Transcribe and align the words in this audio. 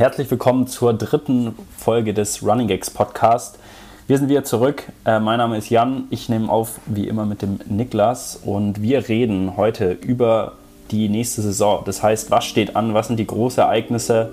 Herzlich 0.00 0.30
willkommen 0.30 0.66
zur 0.66 0.94
dritten 0.94 1.54
Folge 1.76 2.14
des 2.14 2.42
Running 2.42 2.68
Gags 2.68 2.88
Podcast. 2.88 3.58
Wir 4.06 4.16
sind 4.16 4.30
wieder 4.30 4.44
zurück. 4.44 4.84
Äh, 5.04 5.20
mein 5.20 5.36
Name 5.36 5.58
ist 5.58 5.68
Jan. 5.68 6.04
Ich 6.08 6.30
nehme 6.30 6.50
auf 6.50 6.80
wie 6.86 7.06
immer 7.06 7.26
mit 7.26 7.42
dem 7.42 7.60
Niklas 7.68 8.40
und 8.42 8.80
wir 8.80 9.10
reden 9.10 9.58
heute 9.58 9.90
über 9.92 10.52
die 10.90 11.10
nächste 11.10 11.42
Saison. 11.42 11.82
Das 11.84 12.02
heißt, 12.02 12.30
was 12.30 12.46
steht 12.46 12.76
an, 12.76 12.94
was 12.94 13.08
sind 13.08 13.18
die 13.18 13.26
großen 13.26 13.62
Ereignisse, 13.62 14.30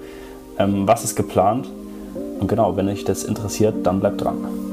ähm, 0.57 0.87
was 0.87 1.03
ist 1.03 1.17
geplant. 1.17 1.67
Und 2.39 2.47
genau, 2.47 2.77
wenn 2.77 2.87
euch 2.87 3.03
das 3.03 3.25
interessiert, 3.25 3.85
dann 3.85 3.99
bleibt 3.99 4.21
dran. 4.21 4.66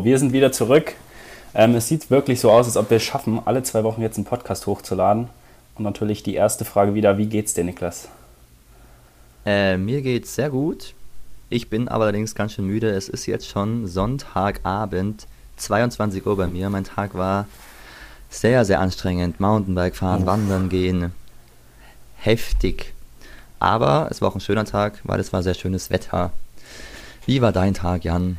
So, 0.00 0.04
wir 0.06 0.18
sind 0.18 0.32
wieder 0.32 0.50
zurück. 0.50 0.94
Ähm, 1.52 1.74
es 1.74 1.88
sieht 1.88 2.10
wirklich 2.10 2.40
so 2.40 2.50
aus, 2.50 2.64
als 2.64 2.78
ob 2.78 2.88
wir 2.88 2.96
es 2.96 3.02
schaffen, 3.02 3.38
alle 3.44 3.62
zwei 3.62 3.84
Wochen 3.84 4.00
jetzt 4.00 4.16
einen 4.16 4.24
Podcast 4.24 4.66
hochzuladen. 4.66 5.28
Und 5.74 5.84
natürlich 5.84 6.22
die 6.22 6.34
erste 6.34 6.64
Frage 6.64 6.94
wieder: 6.94 7.18
Wie 7.18 7.26
geht's 7.26 7.52
dir, 7.52 7.64
Niklas? 7.64 8.08
Äh, 9.44 9.76
mir 9.76 10.00
geht's 10.00 10.34
sehr 10.34 10.48
gut. 10.48 10.94
Ich 11.50 11.68
bin 11.68 11.88
aber 11.88 12.04
allerdings 12.04 12.34
ganz 12.34 12.54
schön 12.54 12.66
müde. 12.66 12.88
Es 12.88 13.10
ist 13.10 13.26
jetzt 13.26 13.46
schon 13.46 13.86
Sonntagabend, 13.86 15.26
22 15.58 16.24
Uhr 16.24 16.36
bei 16.38 16.46
mir. 16.46 16.70
Mein 16.70 16.84
Tag 16.84 17.14
war 17.14 17.46
sehr, 18.30 18.64
sehr 18.64 18.80
anstrengend. 18.80 19.38
Mountainbike 19.38 19.96
fahren, 19.96 20.22
oh. 20.22 20.26
wandern 20.26 20.70
gehen. 20.70 21.12
Heftig. 22.16 22.94
Aber 23.58 24.08
es 24.10 24.22
war 24.22 24.30
auch 24.30 24.34
ein 24.34 24.40
schöner 24.40 24.64
Tag, 24.64 25.00
weil 25.04 25.20
es 25.20 25.34
war 25.34 25.42
sehr 25.42 25.52
schönes 25.52 25.90
Wetter. 25.90 26.32
Wie 27.26 27.42
war 27.42 27.52
dein 27.52 27.74
Tag, 27.74 28.04
Jan? 28.04 28.38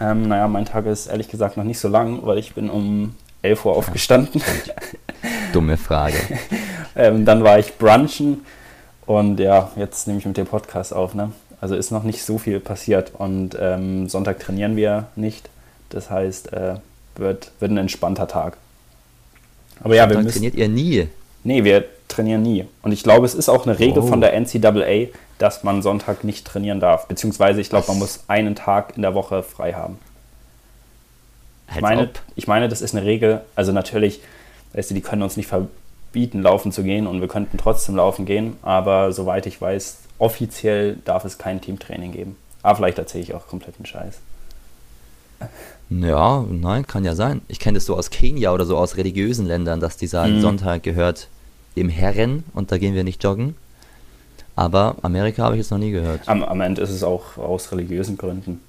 Ähm, 0.00 0.28
naja, 0.28 0.46
mein 0.48 0.64
Tag 0.64 0.86
ist 0.86 1.06
ehrlich 1.06 1.28
gesagt 1.28 1.56
noch 1.56 1.64
nicht 1.64 1.78
so 1.78 1.88
lang, 1.88 2.20
weil 2.22 2.38
ich 2.38 2.54
bin 2.54 2.68
um 2.68 3.14
11 3.42 3.64
Uhr 3.64 3.76
aufgestanden. 3.76 4.42
Dumme 5.52 5.76
Frage. 5.76 6.18
ähm, 6.96 7.24
dann 7.24 7.42
war 7.44 7.58
ich 7.58 7.78
brunchen 7.78 8.44
und 9.06 9.40
ja, 9.40 9.70
jetzt 9.76 10.06
nehme 10.06 10.18
ich 10.18 10.26
mit 10.26 10.36
dem 10.36 10.46
Podcast 10.46 10.92
auf. 10.92 11.14
Ne? 11.14 11.32
Also 11.60 11.74
ist 11.76 11.90
noch 11.90 12.02
nicht 12.02 12.22
so 12.22 12.38
viel 12.38 12.60
passiert 12.60 13.12
und 13.16 13.56
ähm, 13.58 14.08
Sonntag 14.08 14.40
trainieren 14.40 14.76
wir 14.76 15.06
nicht. 15.16 15.48
Das 15.88 16.10
heißt, 16.10 16.52
äh, 16.52 16.74
wird, 17.14 17.52
wird 17.60 17.70
ein 17.70 17.78
entspannter 17.78 18.28
Tag. 18.28 18.58
Aber 19.80 19.94
ja, 19.94 20.08
wir 20.08 20.18
müssen, 20.18 20.32
trainiert 20.32 20.54
ihr 20.54 20.68
nie? 20.68 21.08
Nee, 21.44 21.64
wir 21.64 21.84
trainieren 22.08 22.42
nie. 22.42 22.66
Und 22.82 22.92
ich 22.92 23.02
glaube, 23.02 23.26
es 23.26 23.34
ist 23.34 23.48
auch 23.48 23.66
eine 23.66 23.78
Regel 23.78 24.02
oh. 24.02 24.06
von 24.06 24.20
der 24.20 24.38
NCAA, 24.38 25.08
dass 25.38 25.64
man 25.64 25.82
Sonntag 25.82 26.24
nicht 26.24 26.46
trainieren 26.46 26.80
darf. 26.80 27.06
Beziehungsweise, 27.06 27.60
ich 27.60 27.68
glaube, 27.68 27.88
man 27.88 27.98
muss 27.98 28.24
einen 28.28 28.54
Tag 28.54 28.96
in 28.96 29.02
der 29.02 29.14
Woche 29.14 29.42
frei 29.42 29.74
haben. 29.74 29.98
Ich 31.74 31.80
meine, 31.80 32.10
ich 32.36 32.46
meine, 32.46 32.68
das 32.68 32.80
ist 32.80 32.94
eine 32.94 33.04
Regel. 33.04 33.42
Also 33.54 33.72
natürlich, 33.72 34.20
weißt 34.72 34.90
du, 34.90 34.94
die 34.94 35.00
können 35.00 35.22
uns 35.22 35.36
nicht 35.36 35.48
verbieten, 35.48 36.42
laufen 36.42 36.72
zu 36.72 36.82
gehen 36.82 37.06
und 37.06 37.20
wir 37.20 37.28
könnten 37.28 37.58
trotzdem 37.58 37.96
laufen 37.96 38.24
gehen. 38.24 38.56
Aber 38.62 39.12
soweit 39.12 39.46
ich 39.46 39.60
weiß, 39.60 39.98
offiziell 40.18 40.96
darf 41.04 41.24
es 41.24 41.38
kein 41.38 41.60
Teamtraining 41.60 42.12
geben. 42.12 42.36
Aber 42.62 42.76
vielleicht 42.76 42.98
erzähle 42.98 43.24
ich 43.24 43.34
auch 43.34 43.46
kompletten 43.46 43.84
Scheiß. 43.84 44.18
Ja, 45.90 46.44
nein, 46.48 46.86
kann 46.86 47.04
ja 47.04 47.14
sein. 47.14 47.42
Ich 47.48 47.60
kenne 47.60 47.76
das 47.76 47.86
so 47.86 47.96
aus 47.96 48.10
Kenia 48.10 48.52
oder 48.52 48.64
so 48.64 48.76
aus 48.76 48.96
religiösen 48.96 49.46
Ländern, 49.46 49.80
dass 49.80 49.96
die 49.96 50.06
sagen, 50.06 50.36
mhm. 50.36 50.40
Sonntag 50.40 50.82
gehört 50.82 51.28
dem 51.76 51.88
Herren 51.88 52.44
und 52.54 52.72
da 52.72 52.78
gehen 52.78 52.94
wir 52.94 53.04
nicht 53.04 53.22
joggen. 53.22 53.54
Aber 54.56 54.96
Amerika 55.02 55.44
habe 55.44 55.54
ich 55.54 55.60
jetzt 55.60 55.70
noch 55.70 55.78
nie 55.78 55.90
gehört. 55.90 56.22
Am, 56.26 56.42
am 56.42 56.60
Ende 56.62 56.80
ist 56.80 56.90
es 56.90 57.04
auch 57.04 57.36
aus 57.36 57.70
religiösen 57.72 58.16
Gründen. 58.16 58.60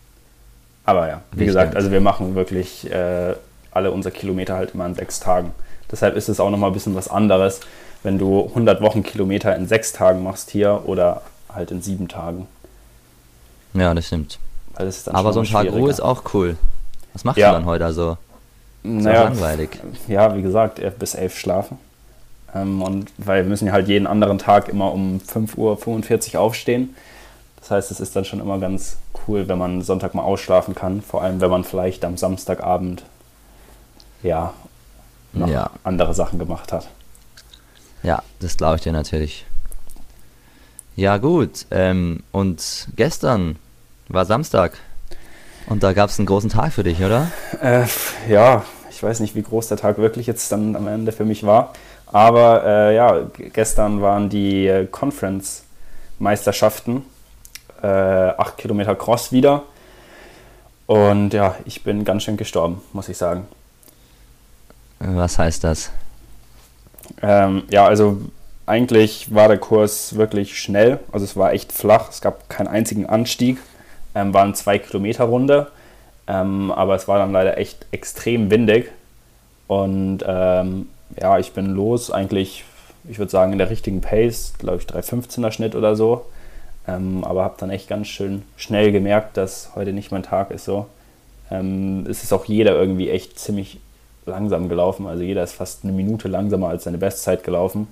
Aber 0.86 1.08
ja, 1.08 1.22
wie 1.32 1.40
Wichtig. 1.40 1.48
gesagt, 1.48 1.76
also 1.76 1.92
wir 1.92 2.02
machen 2.02 2.36
wirklich 2.36 2.92
äh, 2.92 3.34
alle 3.72 3.92
unsere 3.92 4.14
Kilometer 4.14 4.56
halt 4.56 4.74
immer 4.74 4.86
in 4.86 4.96
sechs 4.96 5.20
Tagen. 5.20 5.54
Deshalb 5.90 6.16
ist 6.16 6.28
es 6.28 6.40
auch 6.40 6.50
nochmal 6.50 6.70
ein 6.70 6.74
bisschen 6.74 6.96
was 6.96 7.08
anderes, 7.08 7.62
wenn 8.04 8.18
du 8.18 8.48
100 8.48 8.82
Wochenkilometer 8.82 9.56
in 9.56 9.68
sechs 9.68 9.94
Tagen 9.94 10.24
machst 10.24 10.50
hier 10.50 10.84
oder 10.86 11.22
halt 11.50 11.72
in 11.72 11.82
sieben 11.82 12.10
Tagen. 12.10 12.48
Ja, 13.74 13.94
das 13.94 14.08
stimmt. 14.08 14.40
Das 14.78 15.08
Aber 15.08 15.34
so 15.34 15.40
ein 15.40 15.46
Tag 15.46 15.72
Ruhe 15.72 15.90
ist 15.90 16.02
auch 16.02 16.24
cool. 16.34 16.58
Was 17.14 17.24
machst 17.24 17.38
ja. 17.38 17.50
du 17.50 17.54
dann 17.56 17.66
heute 17.66 17.86
also? 17.86 18.18
Naja, 18.84 19.24
langweilig. 19.24 19.70
Ja, 20.08 20.36
wie 20.36 20.42
gesagt, 20.42 20.82
bis 21.00 21.16
elf 21.16 21.38
schlafen. 21.38 21.80
Ähm, 22.62 22.82
und 22.82 23.12
weil 23.18 23.44
wir 23.44 23.50
müssen 23.50 23.68
ja 23.68 23.74
halt 23.74 23.88
jeden 23.88 24.08
anderen 24.08 24.38
Tag 24.38 24.70
immer 24.70 24.92
um 24.94 25.20
5.45 25.20 26.36
Uhr 26.36 26.42
aufstehen. 26.42 26.96
Das 27.60 27.72
heißt, 27.72 27.92
es 27.92 28.00
ist 28.00 28.16
dann 28.16 28.26
schon 28.26 28.40
immer 28.40 28.60
ganz 28.60 28.98
cool, 29.28 29.48
wenn 29.48 29.58
man 29.58 29.82
Sonntag 29.82 30.14
mal 30.14 30.24
ausschlafen 30.24 30.76
kann. 30.76 31.02
Vor 31.02 31.22
allem, 31.22 31.42
wenn 31.42 31.50
man 31.50 31.64
vielleicht 31.64 32.06
am 32.06 32.18
Samstagabend 32.18 33.04
ja 34.24 34.54
noch 35.34 35.50
ja. 35.50 35.70
andere 35.84 36.14
Sachen 36.14 36.40
gemacht 36.40 36.72
hat. 36.72 36.88
Ja, 38.04 38.24
das 38.40 38.58
glaube 38.58 38.78
ich 38.78 38.82
dir 38.82 38.94
natürlich. 38.94 39.46
Ja, 40.96 41.18
gut. 41.18 41.66
Ähm, 41.72 42.24
und 42.32 42.88
gestern 42.96 43.58
war 44.08 44.26
Samstag. 44.26 44.78
Und 45.68 45.84
da 45.84 45.94
gab 45.94 46.10
es 46.10 46.18
einen 46.18 46.26
großen 46.26 46.50
Tag 46.50 46.72
für 46.72 46.84
dich, 46.84 47.00
oder? 47.04 47.30
Äh, 47.62 47.86
ja, 48.30 48.64
ich 48.90 49.04
weiß 49.04 49.20
nicht, 49.20 49.36
wie 49.36 49.44
groß 49.44 49.68
der 49.68 49.78
Tag 49.78 49.98
wirklich 49.98 50.26
jetzt 50.26 50.52
dann 50.52 50.76
am 50.76 50.88
Ende 50.88 51.12
für 51.12 51.26
mich 51.26 51.46
war. 51.46 51.74
Aber 52.12 52.66
äh, 52.66 52.96
ja, 52.96 53.22
gestern 53.54 54.02
waren 54.02 54.30
die 54.30 54.68
äh, 54.68 54.88
Conference-Meisterschaften, 54.88 57.06
äh, 57.82 57.88
8 57.88 58.58
Kilometer 58.58 58.96
Cross 58.96 59.32
wieder. 59.32 59.64
Und 60.86 61.34
ja, 61.34 61.56
ich 61.66 61.84
bin 61.84 62.04
ganz 62.06 62.22
schön 62.24 62.38
gestorben, 62.38 62.82
muss 62.94 63.10
ich 63.10 63.18
sagen. 63.18 63.48
Was 65.00 65.38
heißt 65.38 65.64
das? 65.64 65.92
Ähm, 67.22 67.64
ja, 67.70 67.86
also 67.86 68.18
eigentlich 68.66 69.32
war 69.34 69.50
der 69.50 69.58
Kurs 69.58 70.16
wirklich 70.16 70.58
schnell. 70.58 71.00
Also 71.12 71.26
es 71.26 71.36
war 71.36 71.54
echt 71.54 71.72
flach. 71.72 72.10
Es 72.10 72.22
gab 72.22 72.50
keinen 72.50 72.68
einzigen 72.68 73.06
Anstieg. 73.06 73.60
Ähm, 74.16 74.34
waren 74.34 74.56
zwei 74.56 74.80
Kilometer 74.80 75.26
Runde. 75.26 75.68
Ähm, 76.28 76.72
aber 76.72 76.96
es 76.96 77.08
war 77.08 77.20
dann 77.20 77.32
leider 77.32 77.58
echt 77.58 77.86
extrem 77.92 78.50
windig. 78.50 78.92
Und 79.68 80.24
ähm, 80.26 80.88
ja, 81.20 81.40
ich 81.40 81.54
bin 81.54 81.68
los, 81.68 82.12
eigentlich, 82.12 82.64
ich 83.10 83.20
würde 83.20 83.32
sagen, 83.32 83.52
in 83.52 83.58
der 83.58 83.70
richtigen 83.70 84.02
Pace, 84.02 84.54
glaube 84.60 84.78
ich, 84.78 84.86
3,15er 84.86 85.52
Schnitt 85.52 85.76
oder 85.76 85.96
so. 85.96 86.26
Ähm, 86.88 87.24
aber 87.24 87.44
habe 87.44 87.56
dann 87.60 87.70
echt 87.70 87.90
ganz 87.90 88.08
schön 88.08 88.44
schnell 88.56 88.92
gemerkt, 88.92 89.36
dass 89.38 89.72
heute 89.76 89.92
nicht 89.92 90.12
mein 90.12 90.24
Tag 90.24 90.52
ist 90.52 90.66
so. 90.66 90.88
Ähm, 91.52 92.06
es 92.10 92.24
ist 92.24 92.34
auch 92.34 92.46
jeder 92.46 92.76
irgendwie 92.76 93.10
echt 93.10 93.38
ziemlich 93.38 93.80
langsam 94.26 94.70
gelaufen. 94.70 95.06
Also 95.08 95.24
jeder 95.24 95.44
ist 95.44 95.54
fast 95.54 95.84
eine 95.84 95.94
Minute 95.94 96.28
langsamer 96.28 96.70
als 96.70 96.86
seine 96.86 96.98
Bestzeit 96.98 97.44
gelaufen. 97.44 97.88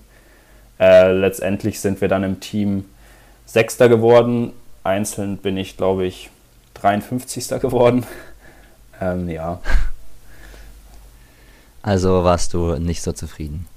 Äh, 0.80 1.12
letztendlich 1.12 1.80
sind 1.80 2.02
wir 2.02 2.08
dann 2.08 2.24
im 2.24 2.40
Team 2.40 2.85
Sechster 3.46 3.90
geworden. 3.90 4.53
Einzeln 4.84 5.38
bin 5.38 5.58
ich, 5.58 5.78
glaube 5.78 6.06
ich, 6.06 6.30
53. 6.75 7.59
geworden. 7.59 8.06
Ähm, 9.02 9.28
ja, 9.28 9.59
also 11.85 12.23
warst 12.23 12.56
du 12.56 12.78
nicht 12.78 13.03
so 13.03 13.12
zufrieden? 13.12 13.68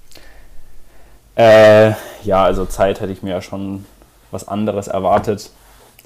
Äh, 1.36 1.92
ja, 2.24 2.42
also 2.42 2.64
Zeit 2.64 3.00
hätte 3.00 3.12
ich 3.12 3.22
mir 3.22 3.30
ja 3.30 3.42
schon 3.42 3.84
was 4.30 4.48
anderes 4.48 4.88
erwartet. 4.88 5.50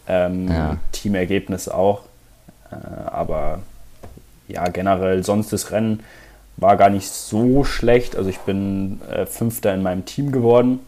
Ähm, 0.09 0.49
ja. 0.49 0.79
Teamergebnis 0.91 1.69
auch. 1.69 2.03
Äh, 2.73 2.75
aber 3.07 3.61
ja, 4.49 4.69
generell 4.69 5.23
sonst 5.23 5.53
das 5.53 5.71
Rennen 5.71 6.01
war 6.57 6.77
gar 6.77 6.91
nicht 6.91 7.09
so 7.09 7.63
schlecht. 7.63 8.17
Also 8.17 8.31
ich 8.31 8.41
bin 8.41 9.01
äh, 9.09 9.25
Fünfter 9.25 9.73
in 9.73 9.85
meinem 9.85 10.05
Team 10.05 10.33
geworden. 10.33 10.81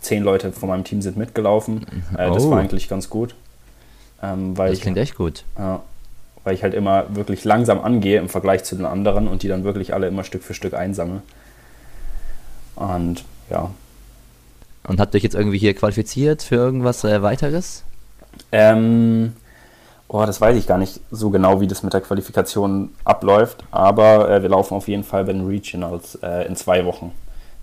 Zehn 0.00 0.22
Leute 0.22 0.50
von 0.50 0.70
meinem 0.70 0.84
Team 0.84 1.02
sind 1.02 1.18
mitgelaufen. 1.18 1.86
Äh, 2.16 2.30
das 2.30 2.44
oh. 2.44 2.52
war 2.52 2.60
eigentlich 2.60 2.88
ganz 2.88 3.10
gut. 3.10 3.34
Ähm, 4.22 4.56
weil 4.56 4.70
das 4.70 4.80
klingt 4.80 4.96
ich, 4.96 5.02
echt 5.02 5.16
gut. 5.16 5.44
Ja, 5.58 5.82
weil 6.46 6.54
ich 6.54 6.62
halt 6.62 6.74
immer 6.74 7.06
wirklich 7.08 7.44
langsam 7.44 7.80
angehe 7.80 8.20
im 8.20 8.28
Vergleich 8.28 8.62
zu 8.62 8.76
den 8.76 8.86
anderen 8.86 9.26
und 9.26 9.42
die 9.42 9.48
dann 9.48 9.64
wirklich 9.64 9.92
alle 9.92 10.06
immer 10.06 10.22
Stück 10.22 10.44
für 10.44 10.54
Stück 10.54 10.74
einsammle. 10.74 11.22
Und 12.76 13.24
ja. 13.50 13.70
Und 14.86 15.00
habt 15.00 15.12
ihr 15.12 15.18
euch 15.18 15.24
jetzt 15.24 15.34
irgendwie 15.34 15.58
hier 15.58 15.74
qualifiziert 15.74 16.44
für 16.44 16.54
irgendwas 16.54 17.02
äh, 17.02 17.20
weiteres? 17.20 17.82
Ähm, 18.52 19.32
oh, 20.06 20.24
das 20.24 20.40
weiß 20.40 20.56
ich 20.56 20.68
gar 20.68 20.78
nicht 20.78 21.00
so 21.10 21.30
genau, 21.30 21.60
wie 21.60 21.66
das 21.66 21.82
mit 21.82 21.92
der 21.92 22.00
Qualifikation 22.00 22.90
abläuft, 23.02 23.64
aber 23.72 24.30
äh, 24.30 24.40
wir 24.40 24.48
laufen 24.48 24.74
auf 24.74 24.86
jeden 24.86 25.02
Fall 25.02 25.24
bei 25.24 25.32
den 25.32 25.46
Regionals 25.46 26.14
äh, 26.22 26.46
in 26.46 26.54
zwei 26.54 26.84
Wochen. 26.84 27.10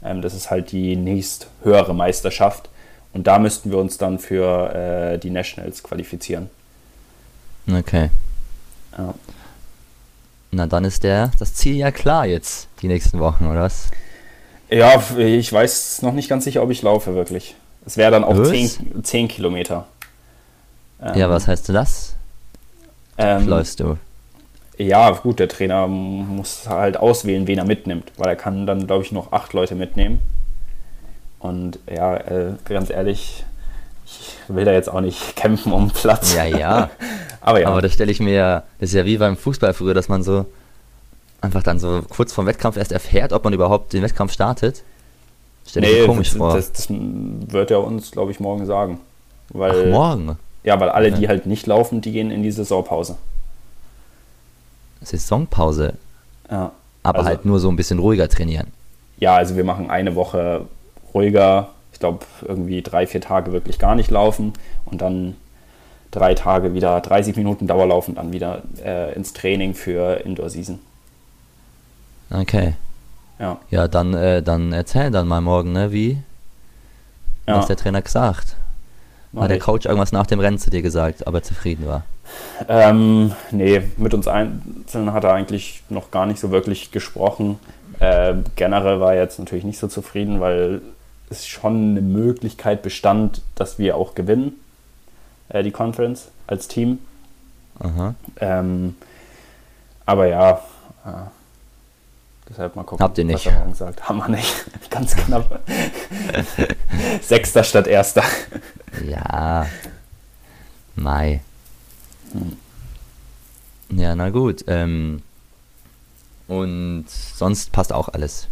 Ähm, 0.04 0.22
das 0.22 0.34
ist 0.34 0.52
halt 0.52 0.74
die 0.74 0.98
nächst 0.98 1.48
höhere 1.64 1.96
Meisterschaft 1.96 2.68
und 3.14 3.28
da 3.28 3.40
müssten 3.40 3.72
wir 3.72 3.78
uns 3.78 3.98
dann 3.98 4.20
für 4.20 4.76
äh, 4.76 5.20
die 5.20 5.30
Nationals 5.30 5.84
qualifizieren. 5.84 6.50
Okay. 7.72 8.10
Ja. 8.98 9.14
Na, 10.52 10.68
dann 10.68 10.86
ist 10.86 11.04
der, 11.04 11.32
das 11.40 11.54
Ziel 11.56 11.76
ja 11.76 11.92
klar 11.92 12.26
jetzt, 12.26 12.68
die 12.82 12.88
nächsten 12.88 13.20
Wochen, 13.20 13.48
oder 13.48 13.62
was? 13.62 13.90
Ja, 14.70 15.02
ich 15.18 15.52
weiß 15.52 16.02
noch 16.04 16.14
nicht 16.14 16.30
ganz 16.30 16.44
sicher, 16.44 16.64
ob 16.64 16.70
ich 16.70 16.82
laufe, 16.82 17.16
wirklich. 17.16 17.56
Es 17.86 17.98
wäre 17.98 18.12
dann 18.12 18.24
auch 18.24 18.42
10, 18.42 19.04
10 19.04 19.28
Kilometer. 19.28 19.88
Ähm, 21.02 21.18
ja, 21.18 21.30
was 21.30 21.48
heißt 21.48 21.70
das? 21.70 22.16
ähm, 23.18 23.48
Läufst 23.48 23.80
du? 23.80 23.98
Ja, 24.78 25.12
gut, 25.12 25.40
der 25.40 25.50
Trainer 25.50 25.88
muss 25.88 26.68
halt 26.68 26.98
auswählen, 26.98 27.46
wen 27.46 27.60
er 27.60 27.66
mitnimmt, 27.66 28.12
weil 28.18 28.30
er 28.30 28.36
kann 28.36 28.66
dann, 28.66 28.88
glaube 28.88 29.04
ich, 29.04 29.12
noch 29.12 29.32
acht 29.32 29.54
Leute 29.54 29.76
mitnehmen. 29.76 30.20
Und 31.40 31.78
ja, 31.94 32.16
äh, 32.16 32.54
ganz 32.66 32.90
ehrlich, 32.90 33.44
ich 34.20 34.56
will 34.56 34.66
da 34.66 34.72
jetzt 34.72 34.90
auch 34.90 35.02
nicht 35.02 35.36
kämpfen 35.36 35.72
um 35.74 35.90
Platz. 35.90 36.34
Ja, 36.36 36.46
ja. 36.46 36.90
Aber 37.42 37.60
ja, 37.62 37.68
Aber 37.68 37.82
das 37.82 37.94
stelle 37.94 38.12
ich 38.12 38.20
mir, 38.20 38.64
das 38.80 38.90
ist 38.90 38.96
ja 38.96 39.06
wie 39.06 39.18
beim 39.18 39.36
Fußball 39.38 39.74
früher, 39.74 39.94
dass 39.94 40.08
man 40.10 40.24
so 40.24 40.46
einfach 41.42 41.62
dann 41.64 41.78
so 41.80 42.02
kurz 42.10 42.32
vorm 42.32 42.48
Wettkampf 42.48 42.78
erst 42.78 42.92
erfährt, 42.94 43.34
ob 43.34 43.44
man 43.44 43.52
überhaupt 43.54 43.92
den 43.94 44.02
Wettkampf 44.04 44.32
startet. 44.32 44.84
Stelle 45.68 45.88
ich 45.90 46.00
mir 46.02 46.06
komisch 46.08 46.30
das, 46.30 46.38
vor. 46.38 46.54
Das, 46.56 46.72
das 46.72 46.88
wird 46.90 47.72
er 47.72 47.84
uns, 47.84 48.12
glaube 48.12 48.32
ich, 48.32 48.40
morgen 48.40 48.66
sagen. 48.66 49.00
Weil, 49.50 49.88
Ach, 49.88 49.92
morgen. 49.92 50.38
Ja, 50.64 50.80
weil 50.80 50.90
alle, 50.90 51.12
die 51.12 51.24
Ja. 51.24 51.30
halt 51.30 51.46
nicht 51.46 51.68
laufen, 51.68 52.00
die 52.02 52.12
gehen 52.14 52.32
in 52.32 52.44
die 52.44 52.52
Saisonpause. 52.52 53.18
Saisonpause. 55.02 55.94
Ja. 56.50 56.72
Aber 57.04 57.20
Also- 57.20 57.30
halt 57.30 57.46
nur 57.46 57.60
so 57.60 57.70
ein 57.70 57.76
bisschen 57.76 58.00
ruhiger 58.00 58.30
trainieren. 58.30 58.68
ja, 59.18 59.36
also 59.36 59.56
wir 59.56 59.64
machen 59.64 59.90
eine 59.90 60.16
Woche 60.16 60.66
ruhiger, 61.14 61.70
glaube 62.04 62.26
irgendwie 62.42 62.82
drei, 62.82 63.08
vier 63.08 63.22
Tage 63.22 63.54
wirklich 63.54 63.80
gar 63.80 63.96
nicht 63.96 64.12
laufen 64.12 64.52
und 64.86 65.02
dann 65.02 65.36
drei 66.12 66.34
Tage 66.36 66.74
wieder 66.74 67.00
30 67.00 67.38
Minuten 67.38 67.66
Dauerlauf 67.66 68.10
und 68.10 68.16
dann 68.16 68.34
wieder 68.34 68.64
äh, 68.84 69.14
ins 69.16 69.32
Training 69.34 69.74
für 69.74 70.16
Indoor 70.26 70.50
Season. 70.50 70.80
Okay. 72.30 72.74
Ja, 73.40 73.60
Ja, 73.70 73.88
dann, 73.88 74.14
äh, 74.14 74.44
dann 74.44 74.74
erzähl 74.74 75.12
dann 75.12 75.28
mal 75.28 75.42
morgen, 75.42 75.72
ne, 75.72 75.92
wie? 75.94 76.18
ja 77.48 77.58
Was 77.58 77.68
der 77.68 77.78
Trainer 77.78 78.02
gesagt? 78.02 78.56
mach 79.32 79.44
Hat 79.44 79.50
der. 79.50 79.60
Coach 79.60 79.86
irgendwas 79.86 80.12
nach 80.12 80.28
dem 80.28 80.40
Rennen 80.40 80.60
zu 80.60 80.70
dir 80.70 80.82
gesagt, 80.82 81.26
ob 81.28 81.34
er 81.36 81.44
zufrieden 81.44 81.88
war? 81.88 82.04
Ähm, 82.68 83.34
nee, 83.52 83.82
mit 83.98 84.14
uns 84.14 84.28
Einzelnen 84.28 85.14
hat 85.14 85.24
er 85.24 85.34
eigentlich 85.34 85.84
noch 85.90 86.12
gar 86.12 86.26
nicht 86.26 86.40
so 86.40 86.52
wirklich 86.52 86.92
gesprochen. 86.92 87.60
Äh, 88.00 88.36
generell 88.56 89.00
war 89.00 89.14
er 89.14 89.22
jetzt 89.24 89.40
natürlich 89.40 89.64
nicht 89.66 89.80
so 89.80 89.88
zufrieden, 89.88 90.40
weil 90.40 90.82
es 91.34 91.48
schon 91.48 91.92
eine 91.92 92.02
Möglichkeit 92.02 92.82
bestand, 92.82 93.42
dass 93.56 93.80
wir 93.80 93.96
auch 93.98 94.16
gewinnen, 94.16 94.54
äh, 95.50 95.64
die 95.64 95.72
Conference 95.72 96.30
als 96.48 96.68
Team. 96.68 97.00
Ähm, 98.40 98.96
aber 100.06 100.28
ja, 100.28 100.52
äh, 101.06 101.10
deshalb 102.50 102.76
mal 102.76 102.84
gucken, 102.84 103.04
Habt 103.04 103.18
ihr 103.18 103.26
nicht. 103.26 103.46
was 103.46 103.54
er 103.54 103.60
morgen 103.60 103.74
sagt. 103.74 104.08
Haben 104.08 104.20
wir 104.20 104.30
nicht. 104.30 104.66
Ganz 104.90 105.16
knapp. 105.16 105.62
Sechster 107.22 107.64
statt 107.64 107.88
Erster. 107.88 108.24
Ja. 109.06 109.66
Mai. 110.96 111.42
Hm. 112.32 112.58
Ja, 114.00 114.16
na 114.16 114.30
gut. 114.30 114.64
Ähm, 114.68 115.22
und 116.48 117.06
sonst 117.10 117.72
passt 117.72 117.92
auch 117.92 118.10
alles. 118.10 118.48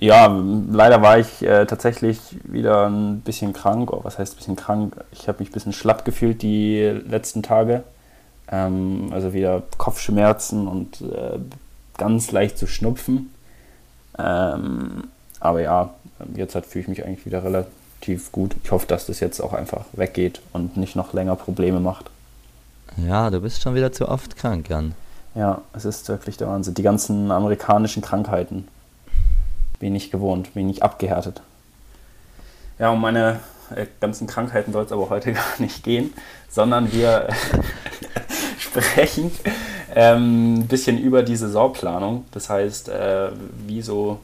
Ja, 0.00 0.26
leider 0.70 1.02
war 1.02 1.18
ich 1.18 1.42
äh, 1.42 1.66
tatsächlich 1.66 2.20
wieder 2.44 2.88
ein 2.88 3.20
bisschen 3.20 3.52
krank. 3.52 3.92
Oh, 3.92 4.00
was 4.04 4.18
heißt 4.18 4.34
ein 4.34 4.36
bisschen 4.36 4.56
krank? 4.56 4.94
Ich 5.10 5.26
habe 5.26 5.40
mich 5.40 5.50
ein 5.50 5.52
bisschen 5.52 5.72
schlapp 5.72 6.04
gefühlt 6.04 6.42
die 6.42 6.82
letzten 7.08 7.42
Tage. 7.42 7.82
Ähm, 8.50 9.08
also 9.10 9.32
wieder 9.32 9.62
Kopfschmerzen 9.76 10.68
und 10.68 11.00
äh, 11.00 11.38
ganz 11.96 12.30
leicht 12.30 12.58
zu 12.58 12.68
schnupfen. 12.68 13.34
Ähm, 14.18 15.04
aber 15.40 15.60
ja, 15.62 15.90
jetzt 16.34 16.54
halt 16.54 16.66
fühle 16.66 16.82
ich 16.82 16.88
mich 16.88 17.04
eigentlich 17.04 17.26
wieder 17.26 17.42
relativ 17.42 18.30
gut. 18.30 18.54
Ich 18.62 18.70
hoffe, 18.70 18.86
dass 18.86 19.06
das 19.06 19.18
jetzt 19.18 19.40
auch 19.40 19.52
einfach 19.52 19.84
weggeht 19.92 20.40
und 20.52 20.76
nicht 20.76 20.94
noch 20.94 21.12
länger 21.12 21.34
Probleme 21.34 21.80
macht. 21.80 22.10
Ja, 22.96 23.30
du 23.30 23.40
bist 23.40 23.62
schon 23.62 23.74
wieder 23.74 23.92
zu 23.92 24.08
oft 24.08 24.36
krank, 24.36 24.68
Jan. 24.68 24.94
Ja, 25.34 25.60
es 25.72 25.84
ist 25.84 26.08
wirklich 26.08 26.36
der 26.36 26.48
Wahnsinn. 26.48 26.74
Die 26.74 26.82
ganzen 26.82 27.30
amerikanischen 27.30 28.02
Krankheiten. 28.02 28.66
Nicht 29.80 30.10
gewohnt, 30.10 30.56
nicht 30.56 30.82
abgehärtet. 30.82 31.40
Ja, 32.78 32.90
um 32.90 33.00
meine 33.00 33.40
äh, 33.74 33.86
ganzen 34.00 34.26
Krankheiten 34.26 34.72
soll 34.72 34.84
es 34.84 34.92
aber 34.92 35.10
heute 35.10 35.32
gar 35.34 35.60
nicht 35.60 35.82
gehen, 35.84 36.12
sondern 36.48 36.92
wir 36.92 37.28
sprechen 38.58 39.30
ähm, 39.94 40.54
ein 40.60 40.66
bisschen 40.66 40.98
über 40.98 41.22
die 41.22 41.36
Saisonplanung. 41.36 42.24
Das 42.32 42.50
heißt, 42.50 42.88
äh, 42.88 43.30
wie 43.66 43.82
so 43.82 44.20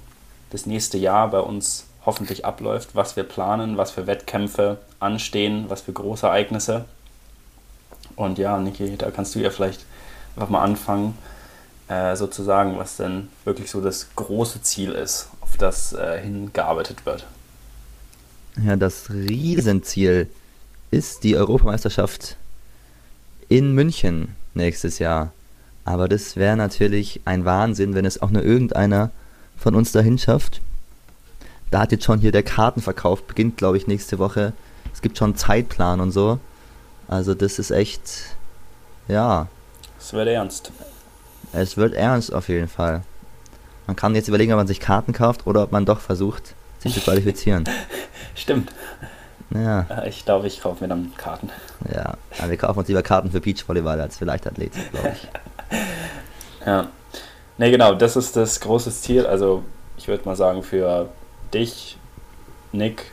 das 0.51 0.67
nächste 0.67 0.99
Jahr 0.99 1.31
bei 1.31 1.41
uns 1.41 1.87
hoffentlich 2.07 2.45
abläuft, 2.45 2.95
was 2.95 3.17
wir 3.17 3.25
planen, 3.25 3.77
was 3.77 3.91
für 3.91 4.07
Wettkämpfe 4.07 4.79
anstehen, 5.01 5.67
was 5.69 5.81
für 5.83 5.93
Großereignisse. 5.93 6.85
Und 8.17 8.39
ja, 8.39 8.59
Niki, 8.59 8.97
da 8.97 9.11
kannst 9.11 9.35
du 9.35 9.41
ja 9.41 9.51
vielleicht 9.51 9.85
einfach 10.37 10.51
mal 10.51 10.63
anfangen, 10.63 11.17
äh, 11.89 12.15
sozusagen, 12.17 12.79
was 12.79 12.97
denn 12.97 13.29
wirklich 13.45 13.71
so 13.71 13.81
das 13.81 14.09
große 14.17 14.63
Ziel 14.63 14.93
ist, 14.93 15.29
das 15.59 15.93
äh, 15.93 16.21
hingearbeitet 16.21 17.05
wird. 17.07 17.27
Ja, 18.65 18.77
das 18.77 19.11
Riesenziel 19.11 20.29
ist 20.91 21.25
die 21.25 21.37
Europameisterschaft 21.37 22.37
in 23.49 23.73
München 23.73 24.37
nächstes 24.55 24.99
Jahr. 24.99 25.33
Aber 25.85 26.09
das 26.09 26.37
wäre 26.37 26.57
natürlich 26.57 27.21
ein 27.25 27.45
Wahnsinn, 27.45 27.95
wenn 27.95 28.05
es 28.05 28.23
auch 28.23 28.31
nur 28.31 28.43
irgendeiner 28.43 29.11
von 29.57 29.75
uns 29.75 29.93
dahin 29.93 30.19
schafft. 30.19 30.61
Da 31.71 31.81
hat 31.81 31.93
jetzt 31.93 32.05
schon 32.05 32.21
hier 32.21 32.33
der 32.33 32.43
Kartenverkauf 32.43 33.25
beginnt, 33.25 33.57
glaube 33.57 33.77
ich, 33.77 33.87
nächste 33.87 34.19
Woche. 34.19 34.53
Es 34.93 35.03
gibt 35.03 35.19
schon 35.19 35.31
einen 35.31 35.37
Zeitplan 35.37 36.01
und 36.01 36.13
so. 36.13 36.39
Also 37.09 37.35
das 37.35 37.59
ist 37.59 37.71
echt, 37.71 38.01
ja, 39.09 39.49
Das 39.99 40.13
wird 40.13 40.29
ernst. 40.29 40.71
es 41.53 41.77
wird 41.77 41.95
ernst 41.95 42.33
auf 42.33 42.49
jeden 42.49 42.69
Fall. 42.69 43.03
Man 43.87 43.97
kann 43.97 44.15
jetzt 44.15 44.29
überlegen, 44.29 44.53
ob 44.53 44.59
man 44.59 44.67
sich 44.67 44.81
Karten 44.81 45.13
kauft 45.13 45.47
oder 45.47 45.63
ob 45.63 45.73
man 45.73 45.85
doch 45.85 46.01
versucht, 46.01 46.55
sich 46.81 46.95
zu 46.95 47.01
qualifizieren. 47.01 47.65
Stimmt. 48.35 48.73
Ja. 49.51 49.87
Äh, 49.91 50.09
Ich 50.09 50.25
glaube, 50.25 50.47
ich 50.47 50.61
kaufe 50.61 50.83
mir 50.85 50.89
dann 50.89 51.13
Karten. 51.17 51.51
Ja, 51.93 52.15
aber 52.39 52.51
wir 52.51 52.57
kaufen 52.57 52.79
uns 52.81 52.89
lieber 52.89 53.03
Karten 53.03 53.31
für 53.31 53.41
Beachvolleyball 53.41 54.01
als 54.01 54.19
für 54.19 54.25
Leichtathletik, 54.25 54.91
glaube 54.93 55.13
ich. 55.15 55.29
Ja. 56.67 56.89
Ne, 57.59 57.71
genau, 57.71 57.95
das 57.95 58.17
ist 58.17 58.37
das 58.37 58.59
große 58.59 58.91
Ziel. 58.91 59.27
Also, 59.27 59.63
ich 59.99 60.09
würde 60.09 60.25
mal 60.25 60.35
sagen, 60.35 60.63
für 60.63 61.11
dich, 61.53 61.99
Nick, 62.73 63.11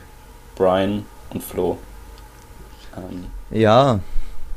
Brian 0.56 1.04
und 1.30 1.42
Flo. 1.44 1.76
Ähm, 2.96 3.26
Ja, 3.50 4.00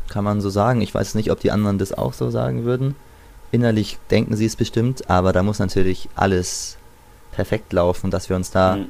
kann 0.08 0.24
man 0.24 0.40
so 0.40 0.50
sagen. 0.50 0.80
Ich 0.82 0.94
weiß 0.94 1.16
nicht, 1.16 1.30
ob 1.30 1.42
die 1.42 1.52
anderen 1.52 1.78
das 1.78 1.92
auch 1.92 2.14
so 2.14 2.30
sagen 2.30 2.64
würden. 2.64 2.96
Innerlich 3.56 3.98
denken 4.12 4.36
sie 4.36 4.46
es 4.46 4.58
bestimmt, 4.58 5.10
aber 5.10 5.32
da 5.32 5.42
muss 5.42 5.60
natürlich 5.60 6.10
alles 6.14 6.76
perfekt 7.32 7.72
laufen, 7.72 8.12
dass 8.12 8.28
wir 8.28 8.36
uns 8.36 8.52
da 8.52 8.76
mhm. 8.76 8.88